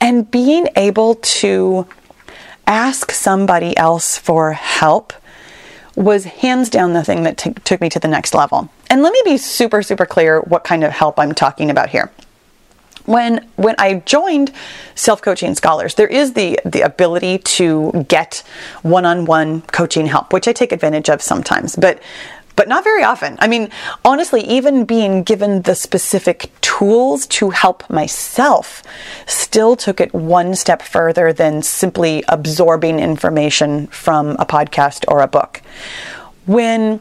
And 0.00 0.30
being 0.30 0.68
able 0.76 1.16
to 1.16 1.86
ask 2.66 3.10
somebody 3.10 3.76
else 3.76 4.16
for 4.16 4.52
help 4.52 5.12
was 5.94 6.24
hands 6.24 6.70
down 6.70 6.94
the 6.94 7.04
thing 7.04 7.22
that 7.24 7.38
t- 7.38 7.52
took 7.64 7.80
me 7.80 7.88
to 7.90 7.98
the 7.98 8.08
next 8.08 8.34
level. 8.34 8.70
And 8.88 9.02
let 9.02 9.12
me 9.12 9.22
be 9.24 9.36
super, 9.36 9.82
super 9.82 10.06
clear 10.06 10.40
what 10.40 10.64
kind 10.64 10.84
of 10.84 10.92
help 10.92 11.18
I'm 11.18 11.32
talking 11.32 11.70
about 11.70 11.90
here. 11.90 12.10
When 13.04 13.48
when 13.56 13.74
I 13.78 13.94
joined 13.94 14.52
Self 14.94 15.22
Coaching 15.22 15.56
Scholars, 15.56 15.96
there 15.96 16.06
is 16.06 16.34
the 16.34 16.60
the 16.64 16.82
ability 16.82 17.38
to 17.38 18.06
get 18.08 18.44
one-on-one 18.82 19.62
coaching 19.62 20.06
help, 20.06 20.32
which 20.32 20.46
I 20.46 20.52
take 20.52 20.70
advantage 20.70 21.10
of 21.10 21.20
sometimes. 21.20 21.74
But 21.74 22.00
but 22.56 22.68
not 22.68 22.84
very 22.84 23.02
often. 23.02 23.36
I 23.40 23.48
mean, 23.48 23.70
honestly, 24.04 24.42
even 24.42 24.84
being 24.84 25.22
given 25.22 25.62
the 25.62 25.74
specific 25.74 26.50
tools 26.60 27.26
to 27.26 27.50
help 27.50 27.88
myself 27.88 28.82
still 29.26 29.76
took 29.76 30.00
it 30.00 30.12
one 30.12 30.54
step 30.54 30.82
further 30.82 31.32
than 31.32 31.62
simply 31.62 32.24
absorbing 32.28 32.98
information 32.98 33.86
from 33.88 34.30
a 34.38 34.46
podcast 34.46 35.04
or 35.08 35.20
a 35.20 35.28
book. 35.28 35.62
When 36.46 37.00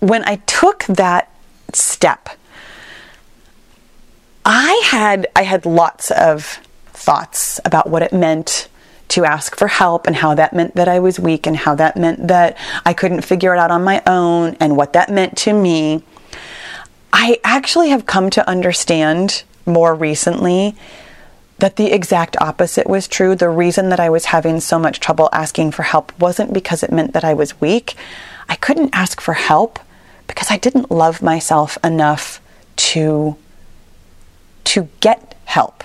when 0.00 0.24
I 0.24 0.36
took 0.46 0.84
that 0.84 1.30
step, 1.74 2.30
I 4.44 4.82
had 4.86 5.26
I 5.36 5.42
had 5.42 5.66
lots 5.66 6.10
of 6.10 6.60
thoughts 6.86 7.60
about 7.64 7.88
what 7.88 8.02
it 8.02 8.12
meant 8.12 8.68
to 9.10 9.24
ask 9.24 9.56
for 9.56 9.68
help 9.68 10.06
and 10.06 10.16
how 10.16 10.34
that 10.34 10.52
meant 10.52 10.74
that 10.76 10.88
I 10.88 11.00
was 11.00 11.20
weak 11.20 11.46
and 11.46 11.56
how 11.56 11.74
that 11.76 11.96
meant 11.96 12.28
that 12.28 12.56
I 12.84 12.92
couldn't 12.92 13.22
figure 13.22 13.54
it 13.54 13.58
out 13.58 13.70
on 13.70 13.84
my 13.84 14.02
own 14.06 14.56
and 14.60 14.76
what 14.76 14.92
that 14.92 15.10
meant 15.10 15.36
to 15.38 15.52
me. 15.52 16.02
I 17.12 17.38
actually 17.44 17.90
have 17.90 18.06
come 18.06 18.30
to 18.30 18.48
understand 18.48 19.42
more 19.66 19.94
recently 19.94 20.76
that 21.58 21.76
the 21.76 21.92
exact 21.92 22.36
opposite 22.40 22.88
was 22.88 23.06
true. 23.06 23.34
The 23.34 23.48
reason 23.48 23.90
that 23.90 24.00
I 24.00 24.10
was 24.10 24.26
having 24.26 24.60
so 24.60 24.78
much 24.78 25.00
trouble 25.00 25.28
asking 25.32 25.72
for 25.72 25.82
help 25.82 26.18
wasn't 26.18 26.52
because 26.52 26.82
it 26.82 26.92
meant 26.92 27.12
that 27.12 27.24
I 27.24 27.34
was 27.34 27.60
weak. 27.60 27.96
I 28.48 28.56
couldn't 28.56 28.94
ask 28.94 29.20
for 29.20 29.34
help 29.34 29.78
because 30.26 30.50
I 30.50 30.56
didn't 30.56 30.90
love 30.90 31.22
myself 31.22 31.76
enough 31.84 32.40
to 32.76 33.36
to 34.64 34.88
get 35.00 35.34
help. 35.46 35.82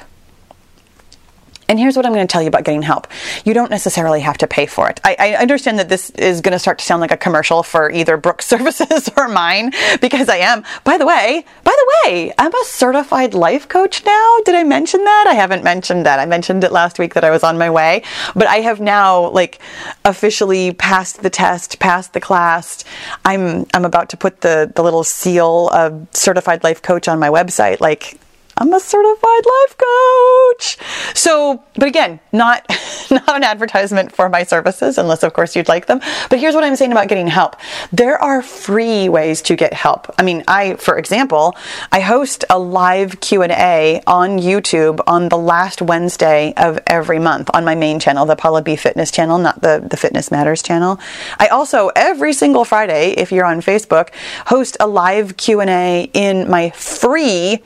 And 1.67 1.79
here's 1.79 1.95
what 1.95 2.05
I'm 2.05 2.13
going 2.13 2.27
to 2.27 2.31
tell 2.31 2.41
you 2.41 2.47
about 2.47 2.63
getting 2.63 2.81
help. 2.81 3.07
You 3.43 3.53
don't 3.53 3.71
necessarily 3.71 4.21
have 4.21 4.37
to 4.39 4.47
pay 4.47 4.65
for 4.65 4.89
it. 4.89 4.99
I, 5.03 5.15
I 5.19 5.35
understand 5.35 5.79
that 5.79 5.89
this 5.89 6.11
is 6.11 6.41
going 6.41 6.51
to 6.51 6.59
start 6.59 6.79
to 6.79 6.85
sound 6.85 7.01
like 7.01 7.11
a 7.11 7.17
commercial 7.17 7.63
for 7.63 7.89
either 7.89 8.17
Brooke's 8.17 8.45
services 8.55 9.09
or 9.17 9.27
mine 9.27 9.71
because 10.01 10.29
I 10.29 10.37
am. 10.37 10.63
By 10.83 10.97
the 10.97 11.05
way, 11.05 11.45
by 11.63 11.71
the 11.71 11.93
way, 12.09 12.33
I'm 12.37 12.53
a 12.53 12.63
certified 12.65 13.33
life 13.33 13.67
coach 13.67 14.05
now. 14.05 14.37
Did 14.45 14.55
I 14.55 14.63
mention 14.63 15.03
that? 15.03 15.25
I 15.27 15.33
haven't 15.33 15.63
mentioned 15.63 16.05
that. 16.05 16.19
I 16.19 16.25
mentioned 16.25 16.63
it 16.63 16.71
last 16.71 16.99
week 16.99 17.13
that 17.15 17.23
I 17.23 17.31
was 17.31 17.43
on 17.43 17.57
my 17.57 17.69
way, 17.69 18.03
but 18.35 18.47
I 18.47 18.57
have 18.57 18.79
now 18.79 19.29
like 19.29 19.59
officially 20.03 20.73
passed 20.73 21.23
the 21.23 21.29
test, 21.29 21.79
passed 21.79 22.13
the 22.13 22.21
class. 22.21 22.83
I'm 23.23 23.65
I'm 23.73 23.85
about 23.85 24.09
to 24.09 24.17
put 24.17 24.41
the 24.41 24.71
the 24.73 24.83
little 24.83 25.03
seal 25.03 25.69
of 25.69 26.07
certified 26.11 26.63
life 26.63 26.81
coach 26.81 27.07
on 27.07 27.19
my 27.19 27.29
website. 27.29 27.79
Like 27.79 28.19
I'm 28.57 28.73
a 28.73 28.79
certified 28.79 29.45
life 29.45 29.77
coach. 29.77 30.77
So, 31.13 31.63
but 31.73 31.87
again, 31.87 32.21
not 32.31 32.65
not 33.11 33.35
an 33.35 33.43
advertisement 33.43 34.13
for 34.13 34.29
my 34.29 34.43
services 34.43 34.97
unless 34.97 35.23
of 35.23 35.33
course 35.33 35.55
you'd 35.55 35.67
like 35.67 35.87
them. 35.87 35.99
But 36.29 36.39
here's 36.39 36.55
what 36.55 36.63
I'm 36.63 36.75
saying 36.75 36.93
about 36.93 37.09
getting 37.09 37.27
help. 37.27 37.57
There 37.91 38.21
are 38.21 38.41
free 38.41 39.09
ways 39.09 39.41
to 39.43 39.55
get 39.55 39.73
help. 39.73 40.13
I 40.17 40.23
mean, 40.23 40.43
I 40.47 40.75
for 40.75 40.97
example, 40.97 41.55
I 41.91 41.99
host 41.99 42.45
a 42.49 42.57
live 42.57 43.19
Q&A 43.19 44.01
on 44.07 44.39
YouTube 44.39 45.01
on 45.05 45.27
the 45.27 45.37
last 45.37 45.81
Wednesday 45.81 46.53
of 46.55 46.79
every 46.87 47.19
month 47.19 47.49
on 47.53 47.65
my 47.65 47.75
main 47.75 47.99
channel, 47.99 48.25
the 48.25 48.37
Paula 48.37 48.61
B 48.61 48.77
Fitness 48.77 49.11
channel, 49.11 49.37
not 49.37 49.61
the 49.61 49.85
the 49.85 49.97
Fitness 49.97 50.31
Matters 50.31 50.61
channel. 50.61 50.97
I 51.39 51.47
also 51.47 51.89
every 51.95 52.31
single 52.31 52.63
Friday, 52.63 53.11
if 53.11 53.33
you're 53.33 53.45
on 53.45 53.59
Facebook, 53.59 54.13
host 54.47 54.77
a 54.79 54.87
live 54.87 55.35
Q&A 55.35 56.09
in 56.13 56.49
my 56.49 56.69
free 56.69 57.61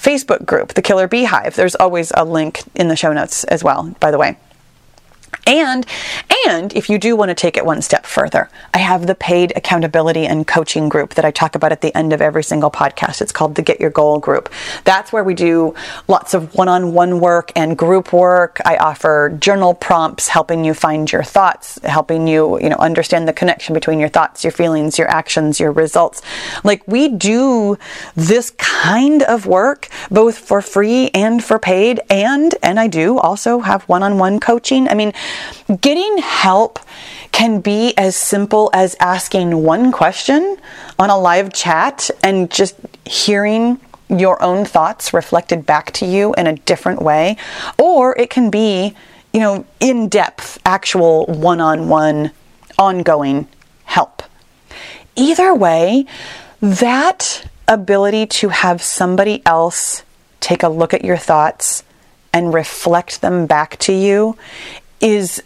Facebook 0.00 0.46
group, 0.46 0.74
the 0.74 0.82
Killer 0.82 1.06
Beehive. 1.06 1.56
There's 1.56 1.74
always 1.74 2.10
a 2.16 2.24
link 2.24 2.62
in 2.74 2.88
the 2.88 2.96
show 2.96 3.12
notes 3.12 3.44
as 3.44 3.62
well, 3.62 3.94
by 4.00 4.10
the 4.10 4.18
way. 4.18 4.38
And 5.46 5.84
and 6.46 6.72
if 6.74 6.88
you 6.88 6.98
do 6.98 7.16
want 7.16 7.30
to 7.30 7.34
take 7.34 7.56
it 7.56 7.66
one 7.66 7.82
step 7.82 8.06
further, 8.06 8.48
I 8.72 8.78
have 8.78 9.06
the 9.06 9.14
paid 9.14 9.52
accountability 9.56 10.26
and 10.26 10.46
coaching 10.46 10.88
group 10.88 11.14
that 11.14 11.24
I 11.24 11.30
talk 11.30 11.54
about 11.54 11.72
at 11.72 11.80
the 11.80 11.96
end 11.96 12.12
of 12.12 12.22
every 12.22 12.44
single 12.44 12.70
podcast. 12.70 13.20
It's 13.20 13.32
called 13.32 13.56
the 13.56 13.62
Get 13.62 13.80
Your 13.80 13.90
Goal 13.90 14.18
group. 14.18 14.48
That's 14.84 15.12
where 15.12 15.24
we 15.24 15.34
do 15.34 15.74
lots 16.08 16.34
of 16.34 16.54
one-on-one 16.54 17.20
work 17.20 17.52
and 17.56 17.76
group 17.76 18.12
work. 18.12 18.60
I 18.64 18.76
offer 18.76 19.36
journal 19.40 19.74
prompts 19.74 20.28
helping 20.28 20.64
you 20.64 20.72
find 20.72 21.10
your 21.10 21.24
thoughts, 21.24 21.80
helping 21.82 22.26
you, 22.28 22.60
you 22.60 22.68
know, 22.68 22.76
understand 22.76 23.26
the 23.26 23.32
connection 23.32 23.74
between 23.74 23.98
your 23.98 24.08
thoughts, 24.08 24.44
your 24.44 24.52
feelings, 24.52 24.98
your 24.98 25.08
actions, 25.08 25.58
your 25.58 25.72
results. 25.72 26.22
Like 26.62 26.86
we 26.86 27.08
do 27.08 27.76
this 28.14 28.52
kind 28.52 29.22
of 29.24 29.46
work 29.46 29.88
both 30.10 30.38
for 30.38 30.62
free 30.62 31.10
and 31.12 31.42
for 31.42 31.58
paid 31.58 32.00
and 32.08 32.54
and 32.62 32.78
I 32.78 32.86
do 32.86 33.18
also 33.18 33.60
have 33.60 33.82
one-on-one 33.84 34.40
coaching. 34.40 34.88
I 34.88 34.94
mean, 34.94 35.12
Getting 35.80 36.18
help 36.18 36.78
can 37.32 37.60
be 37.60 37.96
as 37.96 38.16
simple 38.16 38.70
as 38.72 38.96
asking 39.00 39.62
one 39.62 39.92
question 39.92 40.56
on 40.98 41.10
a 41.10 41.18
live 41.18 41.52
chat 41.52 42.10
and 42.22 42.50
just 42.50 42.76
hearing 43.06 43.80
your 44.08 44.42
own 44.42 44.64
thoughts 44.64 45.14
reflected 45.14 45.64
back 45.64 45.92
to 45.92 46.06
you 46.06 46.34
in 46.34 46.46
a 46.46 46.56
different 46.56 47.00
way. 47.00 47.36
Or 47.78 48.18
it 48.18 48.30
can 48.30 48.50
be, 48.50 48.94
you 49.32 49.40
know, 49.40 49.64
in 49.78 50.08
depth, 50.08 50.58
actual 50.64 51.26
one 51.26 51.60
on 51.60 51.88
one, 51.88 52.32
ongoing 52.76 53.46
help. 53.84 54.22
Either 55.14 55.54
way, 55.54 56.06
that 56.60 57.48
ability 57.68 58.26
to 58.26 58.48
have 58.48 58.82
somebody 58.82 59.42
else 59.46 60.02
take 60.40 60.62
a 60.62 60.68
look 60.68 60.92
at 60.92 61.04
your 61.04 61.16
thoughts 61.16 61.84
and 62.32 62.52
reflect 62.52 63.20
them 63.20 63.46
back 63.46 63.76
to 63.78 63.92
you 63.92 64.36
is 65.00 65.42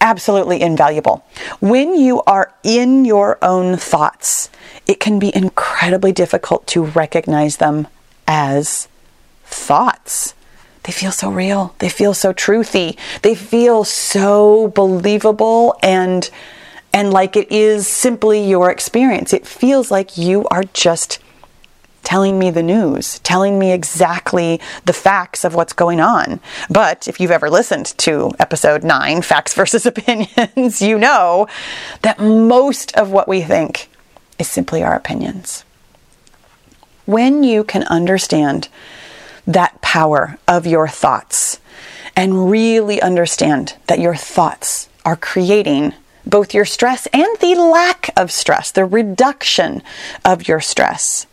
absolutely 0.00 0.60
invaluable. 0.60 1.24
When 1.60 1.94
you 1.94 2.22
are 2.22 2.52
in 2.62 3.04
your 3.04 3.38
own 3.42 3.76
thoughts, 3.76 4.50
it 4.86 5.00
can 5.00 5.18
be 5.18 5.34
incredibly 5.34 6.12
difficult 6.12 6.66
to 6.68 6.84
recognize 6.84 7.58
them 7.58 7.86
as 8.26 8.88
thoughts. 9.44 10.34
They 10.82 10.92
feel 10.92 11.12
so 11.12 11.30
real. 11.30 11.74
They 11.78 11.88
feel 11.88 12.14
so 12.14 12.32
truthy. 12.32 12.98
They 13.22 13.36
feel 13.36 13.84
so 13.84 14.68
believable 14.68 15.76
and 15.82 16.28
and 16.94 17.10
like 17.10 17.36
it 17.36 17.50
is 17.50 17.86
simply 17.86 18.46
your 18.46 18.70
experience. 18.70 19.32
It 19.32 19.46
feels 19.46 19.90
like 19.90 20.18
you 20.18 20.46
are 20.50 20.64
just 20.74 21.20
telling 22.02 22.38
me 22.38 22.50
the 22.50 22.62
news, 22.62 23.18
telling 23.20 23.58
me 23.58 23.72
exactly 23.72 24.60
the 24.84 24.92
facts 24.92 25.44
of 25.44 25.54
what's 25.54 25.72
going 25.72 26.00
on. 26.00 26.40
But 26.68 27.08
if 27.08 27.20
you've 27.20 27.30
ever 27.30 27.50
listened 27.50 27.86
to 27.98 28.32
episode 28.38 28.84
nine, 28.84 29.22
Facts 29.22 29.54
versus 29.54 29.86
Opinions, 29.92 30.82
you 30.82 30.98
know 30.98 31.46
that 32.02 32.18
most 32.20 32.94
of 32.96 33.10
what 33.10 33.28
we 33.28 33.42
think 33.42 33.88
is 34.38 34.48
simply 34.48 34.82
our 34.82 34.94
opinions. 34.94 35.64
When 37.06 37.42
you 37.42 37.64
can 37.64 37.84
understand 37.84 38.68
that 39.46 39.80
power 39.80 40.38
of 40.46 40.66
your 40.66 40.88
thoughts 40.88 41.60
and 42.14 42.50
really 42.50 43.00
understand 43.00 43.76
that 43.86 43.98
your 43.98 44.14
thoughts 44.14 44.88
are 45.04 45.16
creating 45.16 45.94
both 46.24 46.54
your 46.54 46.64
stress 46.64 47.06
and 47.12 47.28
the 47.40 47.54
lack 47.56 48.10
of 48.16 48.30
stress, 48.30 48.70
the 48.70 48.84
reduction 48.84 49.82
of 50.24 50.46
your 50.46 50.60
stress 50.60 51.26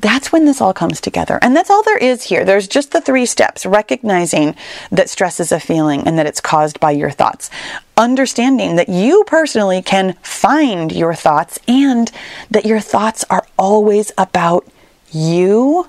that's 0.00 0.32
when 0.32 0.44
this 0.44 0.60
all 0.60 0.72
comes 0.72 1.00
together. 1.00 1.38
And 1.42 1.54
that's 1.54 1.70
all 1.70 1.82
there 1.82 1.98
is 1.98 2.24
here. 2.24 2.44
There's 2.44 2.68
just 2.68 2.92
the 2.92 3.00
three 3.00 3.26
steps 3.26 3.66
recognizing 3.66 4.54
that 4.90 5.10
stress 5.10 5.40
is 5.40 5.52
a 5.52 5.60
feeling 5.60 6.06
and 6.06 6.18
that 6.18 6.26
it's 6.26 6.40
caused 6.40 6.80
by 6.80 6.92
your 6.92 7.10
thoughts, 7.10 7.50
understanding 7.96 8.76
that 8.76 8.88
you 8.88 9.24
personally 9.26 9.82
can 9.82 10.14
find 10.22 10.92
your 10.92 11.14
thoughts 11.14 11.58
and 11.68 12.10
that 12.50 12.64
your 12.64 12.80
thoughts 12.80 13.24
are 13.30 13.46
always 13.58 14.12
about 14.16 14.66
you. 15.12 15.86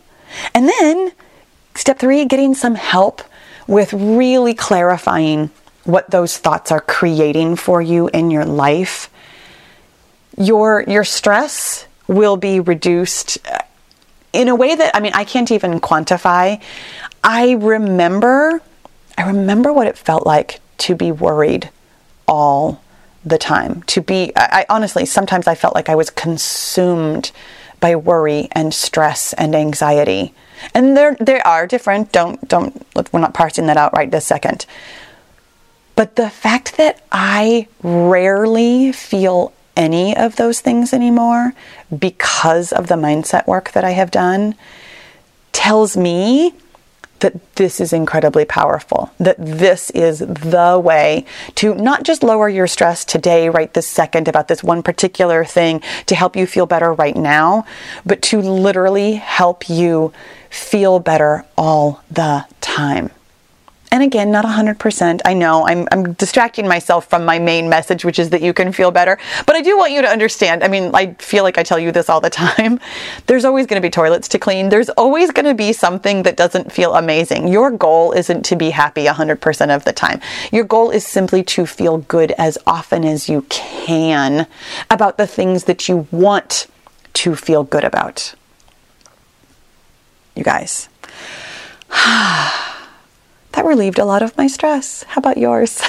And 0.53 0.67
then 0.67 1.11
step 1.75 1.99
three, 1.99 2.25
getting 2.25 2.53
some 2.53 2.75
help 2.75 3.21
with 3.67 3.93
really 3.93 4.53
clarifying 4.53 5.51
what 5.83 6.09
those 6.11 6.37
thoughts 6.37 6.71
are 6.71 6.81
creating 6.81 7.55
for 7.55 7.81
you 7.81 8.07
in 8.09 8.29
your 8.29 8.45
life. 8.45 9.09
Your, 10.37 10.83
your 10.87 11.03
stress 11.03 11.87
will 12.07 12.37
be 12.37 12.59
reduced 12.59 13.37
in 14.33 14.47
a 14.47 14.55
way 14.55 14.75
that 14.75 14.95
I 14.95 14.99
mean 14.99 15.13
I 15.13 15.23
can't 15.23 15.51
even 15.51 15.79
quantify. 15.79 16.61
I 17.23 17.51
remember 17.51 18.61
I 19.17 19.27
remember 19.27 19.73
what 19.73 19.87
it 19.87 19.97
felt 19.97 20.25
like 20.25 20.59
to 20.79 20.95
be 20.95 21.11
worried 21.11 21.69
all 22.27 22.81
the 23.25 23.37
time. 23.37 23.83
To 23.83 24.01
be 24.01 24.31
I, 24.35 24.61
I 24.61 24.65
honestly 24.69 25.05
sometimes 25.05 25.47
I 25.47 25.55
felt 25.55 25.75
like 25.75 25.89
I 25.89 25.95
was 25.95 26.09
consumed 26.09 27.31
by 27.79 27.95
worry 27.95 28.47
and 28.51 28.73
stress 28.73 29.33
and 29.33 29.55
anxiety. 29.55 30.33
And 30.73 30.95
there 30.95 31.17
they 31.19 31.41
are 31.41 31.67
different. 31.67 32.11
Don't 32.11 32.47
don't 32.47 32.85
we're 33.11 33.19
not 33.19 33.33
parsing 33.33 33.67
that 33.67 33.77
out 33.77 33.95
right 33.95 34.09
this 34.09 34.25
second. 34.25 34.65
But 35.95 36.15
the 36.15 36.29
fact 36.29 36.77
that 36.77 37.03
I 37.11 37.67
rarely 37.83 38.91
feel 38.91 39.53
any 39.75 40.15
of 40.15 40.35
those 40.35 40.59
things 40.59 40.93
anymore 40.93 41.53
because 41.97 42.71
of 42.71 42.87
the 42.87 42.95
mindset 42.95 43.47
work 43.47 43.71
that 43.71 43.83
I 43.83 43.91
have 43.91 44.11
done 44.11 44.55
tells 45.51 45.95
me 45.95 46.53
that 47.21 47.55
this 47.55 47.79
is 47.79 47.93
incredibly 47.93 48.45
powerful, 48.45 49.11
that 49.19 49.35
this 49.37 49.89
is 49.91 50.19
the 50.19 50.81
way 50.83 51.25
to 51.55 51.75
not 51.75 52.03
just 52.03 52.23
lower 52.23 52.49
your 52.49 52.67
stress 52.67 53.05
today, 53.05 53.47
right 53.47 53.73
this 53.73 53.87
second, 53.87 54.27
about 54.27 54.47
this 54.47 54.63
one 54.63 54.83
particular 54.83 55.45
thing 55.45 55.81
to 56.07 56.15
help 56.15 56.35
you 56.35 56.45
feel 56.45 56.65
better 56.65 56.91
right 56.93 57.15
now, 57.15 57.63
but 58.05 58.21
to 58.23 58.41
literally 58.41 59.13
help 59.13 59.69
you 59.69 60.11
feel 60.49 60.99
better 60.99 61.45
all 61.57 62.01
the 62.09 62.45
time. 62.59 63.11
And 63.93 64.03
again, 64.03 64.31
not 64.31 64.45
100%. 64.45 65.19
I 65.25 65.33
know 65.33 65.67
I'm, 65.67 65.85
I'm 65.91 66.13
distracting 66.13 66.65
myself 66.65 67.09
from 67.09 67.25
my 67.25 67.39
main 67.39 67.67
message, 67.67 68.05
which 68.05 68.19
is 68.19 68.29
that 68.29 68.41
you 68.41 68.53
can 68.53 68.71
feel 68.71 68.89
better. 68.89 69.19
But 69.45 69.57
I 69.57 69.61
do 69.61 69.77
want 69.77 69.91
you 69.91 70.01
to 70.01 70.07
understand. 70.07 70.63
I 70.63 70.69
mean, 70.69 70.91
I 70.93 71.13
feel 71.15 71.43
like 71.43 71.57
I 71.57 71.63
tell 71.63 71.77
you 71.77 71.91
this 71.91 72.09
all 72.09 72.21
the 72.21 72.29
time. 72.41 72.79
There's 73.27 73.43
always 73.43 73.67
going 73.67 73.81
to 73.81 73.85
be 73.85 73.89
toilets 73.89 74.29
to 74.29 74.39
clean. 74.39 74.69
There's 74.69 74.87
always 74.91 75.31
going 75.31 75.45
to 75.45 75.53
be 75.53 75.73
something 75.73 76.23
that 76.23 76.37
doesn't 76.37 76.71
feel 76.71 76.95
amazing. 76.95 77.49
Your 77.49 77.69
goal 77.69 78.13
isn't 78.13 78.43
to 78.43 78.55
be 78.55 78.69
happy 78.69 79.05
100% 79.05 79.75
of 79.75 79.83
the 79.83 79.91
time. 79.91 80.21
Your 80.53 80.63
goal 80.63 80.89
is 80.89 81.05
simply 81.05 81.43
to 81.43 81.65
feel 81.65 81.97
good 81.97 82.31
as 82.37 82.57
often 82.65 83.03
as 83.03 83.27
you 83.27 83.41
can 83.49 84.47
about 84.89 85.17
the 85.17 85.27
things 85.27 85.65
that 85.65 85.89
you 85.89 86.07
want 86.11 86.67
to 87.13 87.35
feel 87.35 87.65
good 87.65 87.83
about. 87.83 88.35
You 90.33 90.45
guys. 90.45 90.87
that 93.53 93.65
relieved 93.65 93.99
a 93.99 94.05
lot 94.05 94.21
of 94.21 94.37
my 94.37 94.47
stress. 94.47 95.03
How 95.03 95.19
about 95.19 95.37
yours? 95.37 95.81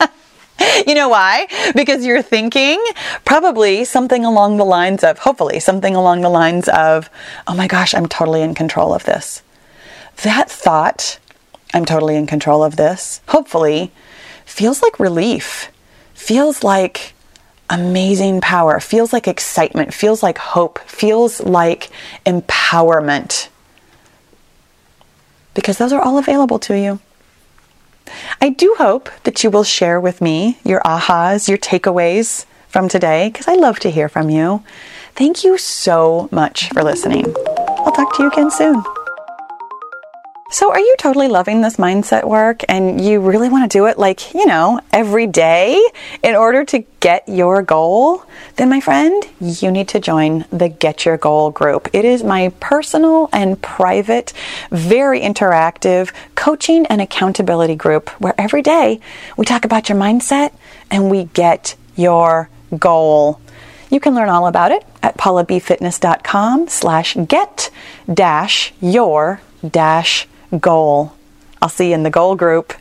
you 0.86 0.94
know 0.94 1.08
why? 1.08 1.46
Because 1.74 2.04
you're 2.04 2.22
thinking 2.22 2.82
probably 3.24 3.84
something 3.84 4.24
along 4.24 4.56
the 4.56 4.64
lines 4.64 5.04
of, 5.04 5.18
hopefully, 5.18 5.60
something 5.60 5.94
along 5.94 6.22
the 6.22 6.28
lines 6.28 6.68
of, 6.68 7.10
oh 7.46 7.54
my 7.54 7.66
gosh, 7.66 7.94
I'm 7.94 8.06
totally 8.06 8.42
in 8.42 8.54
control 8.54 8.94
of 8.94 9.04
this. 9.04 9.42
That 10.22 10.50
thought, 10.50 11.18
I'm 11.74 11.84
totally 11.84 12.16
in 12.16 12.26
control 12.26 12.64
of 12.64 12.76
this, 12.76 13.20
hopefully, 13.28 13.92
feels 14.44 14.82
like 14.82 14.98
relief, 14.98 15.70
feels 16.14 16.64
like 16.64 17.14
amazing 17.68 18.40
power, 18.40 18.80
feels 18.80 19.12
like 19.12 19.28
excitement, 19.28 19.92
feels 19.92 20.22
like 20.22 20.38
hope, 20.38 20.78
feels 20.80 21.40
like 21.40 21.90
empowerment 22.24 23.48
because 25.56 25.78
those 25.78 25.92
are 25.92 26.00
all 26.00 26.18
available 26.18 26.60
to 26.60 26.78
you. 26.78 27.00
I 28.40 28.50
do 28.50 28.76
hope 28.78 29.10
that 29.24 29.42
you 29.42 29.50
will 29.50 29.64
share 29.64 30.00
with 30.00 30.20
me 30.20 30.58
your 30.64 30.80
ahas, 30.82 31.48
your 31.48 31.58
takeaways 31.58 32.46
from 32.68 32.88
today, 32.88 33.30
because 33.32 33.48
I 33.48 33.54
love 33.54 33.80
to 33.80 33.90
hear 33.90 34.08
from 34.08 34.30
you. 34.30 34.62
Thank 35.14 35.42
you 35.42 35.58
so 35.58 36.28
much 36.30 36.68
for 36.68 36.84
listening. 36.84 37.34
I'll 37.48 37.92
talk 37.92 38.14
to 38.16 38.22
you 38.22 38.28
again 38.30 38.50
soon. 38.50 38.84
So, 40.48 40.70
are 40.70 40.78
you 40.78 40.94
totally 40.96 41.26
loving 41.26 41.60
this 41.60 41.74
mindset 41.74 42.22
work 42.22 42.62
and 42.68 43.00
you 43.00 43.18
really 43.18 43.48
want 43.48 43.68
to 43.68 43.78
do 43.78 43.86
it 43.86 43.98
like, 43.98 44.32
you 44.32 44.46
know, 44.46 44.80
every 44.92 45.26
day 45.26 45.82
in 46.22 46.36
order 46.36 46.64
to 46.66 46.84
get 47.00 47.28
your 47.28 47.62
goal? 47.62 48.24
Then, 48.54 48.68
my 48.68 48.78
friend, 48.78 49.26
you 49.40 49.72
need 49.72 49.88
to 49.88 49.98
join 49.98 50.44
the 50.52 50.68
Get 50.68 51.04
Your 51.04 51.16
Goal 51.16 51.50
group. 51.50 51.88
It 51.92 52.04
is 52.04 52.22
my 52.22 52.52
personal 52.60 53.28
and 53.32 53.60
private, 53.60 54.32
very 54.70 55.20
interactive 55.20 56.12
coaching 56.36 56.86
and 56.86 57.00
accountability 57.00 57.74
group 57.74 58.08
where 58.20 58.34
every 58.38 58.62
day 58.62 59.00
we 59.36 59.44
talk 59.44 59.64
about 59.64 59.88
your 59.88 59.98
mindset 59.98 60.52
and 60.92 61.10
we 61.10 61.24
get 61.24 61.74
your 61.96 62.48
goal. 62.78 63.40
You 63.90 63.98
can 63.98 64.14
learn 64.14 64.28
all 64.28 64.46
about 64.46 64.70
it 64.70 64.84
at 65.02 65.16
paulabfitness.com 65.16 66.68
slash 66.68 67.16
get 67.26 67.70
dash 68.12 68.72
your 68.80 69.40
dash 69.68 70.28
goal. 70.58 71.12
I'll 71.60 71.68
see 71.68 71.88
you 71.88 71.94
in 71.94 72.02
the 72.02 72.10
goal 72.10 72.36
group. 72.36 72.74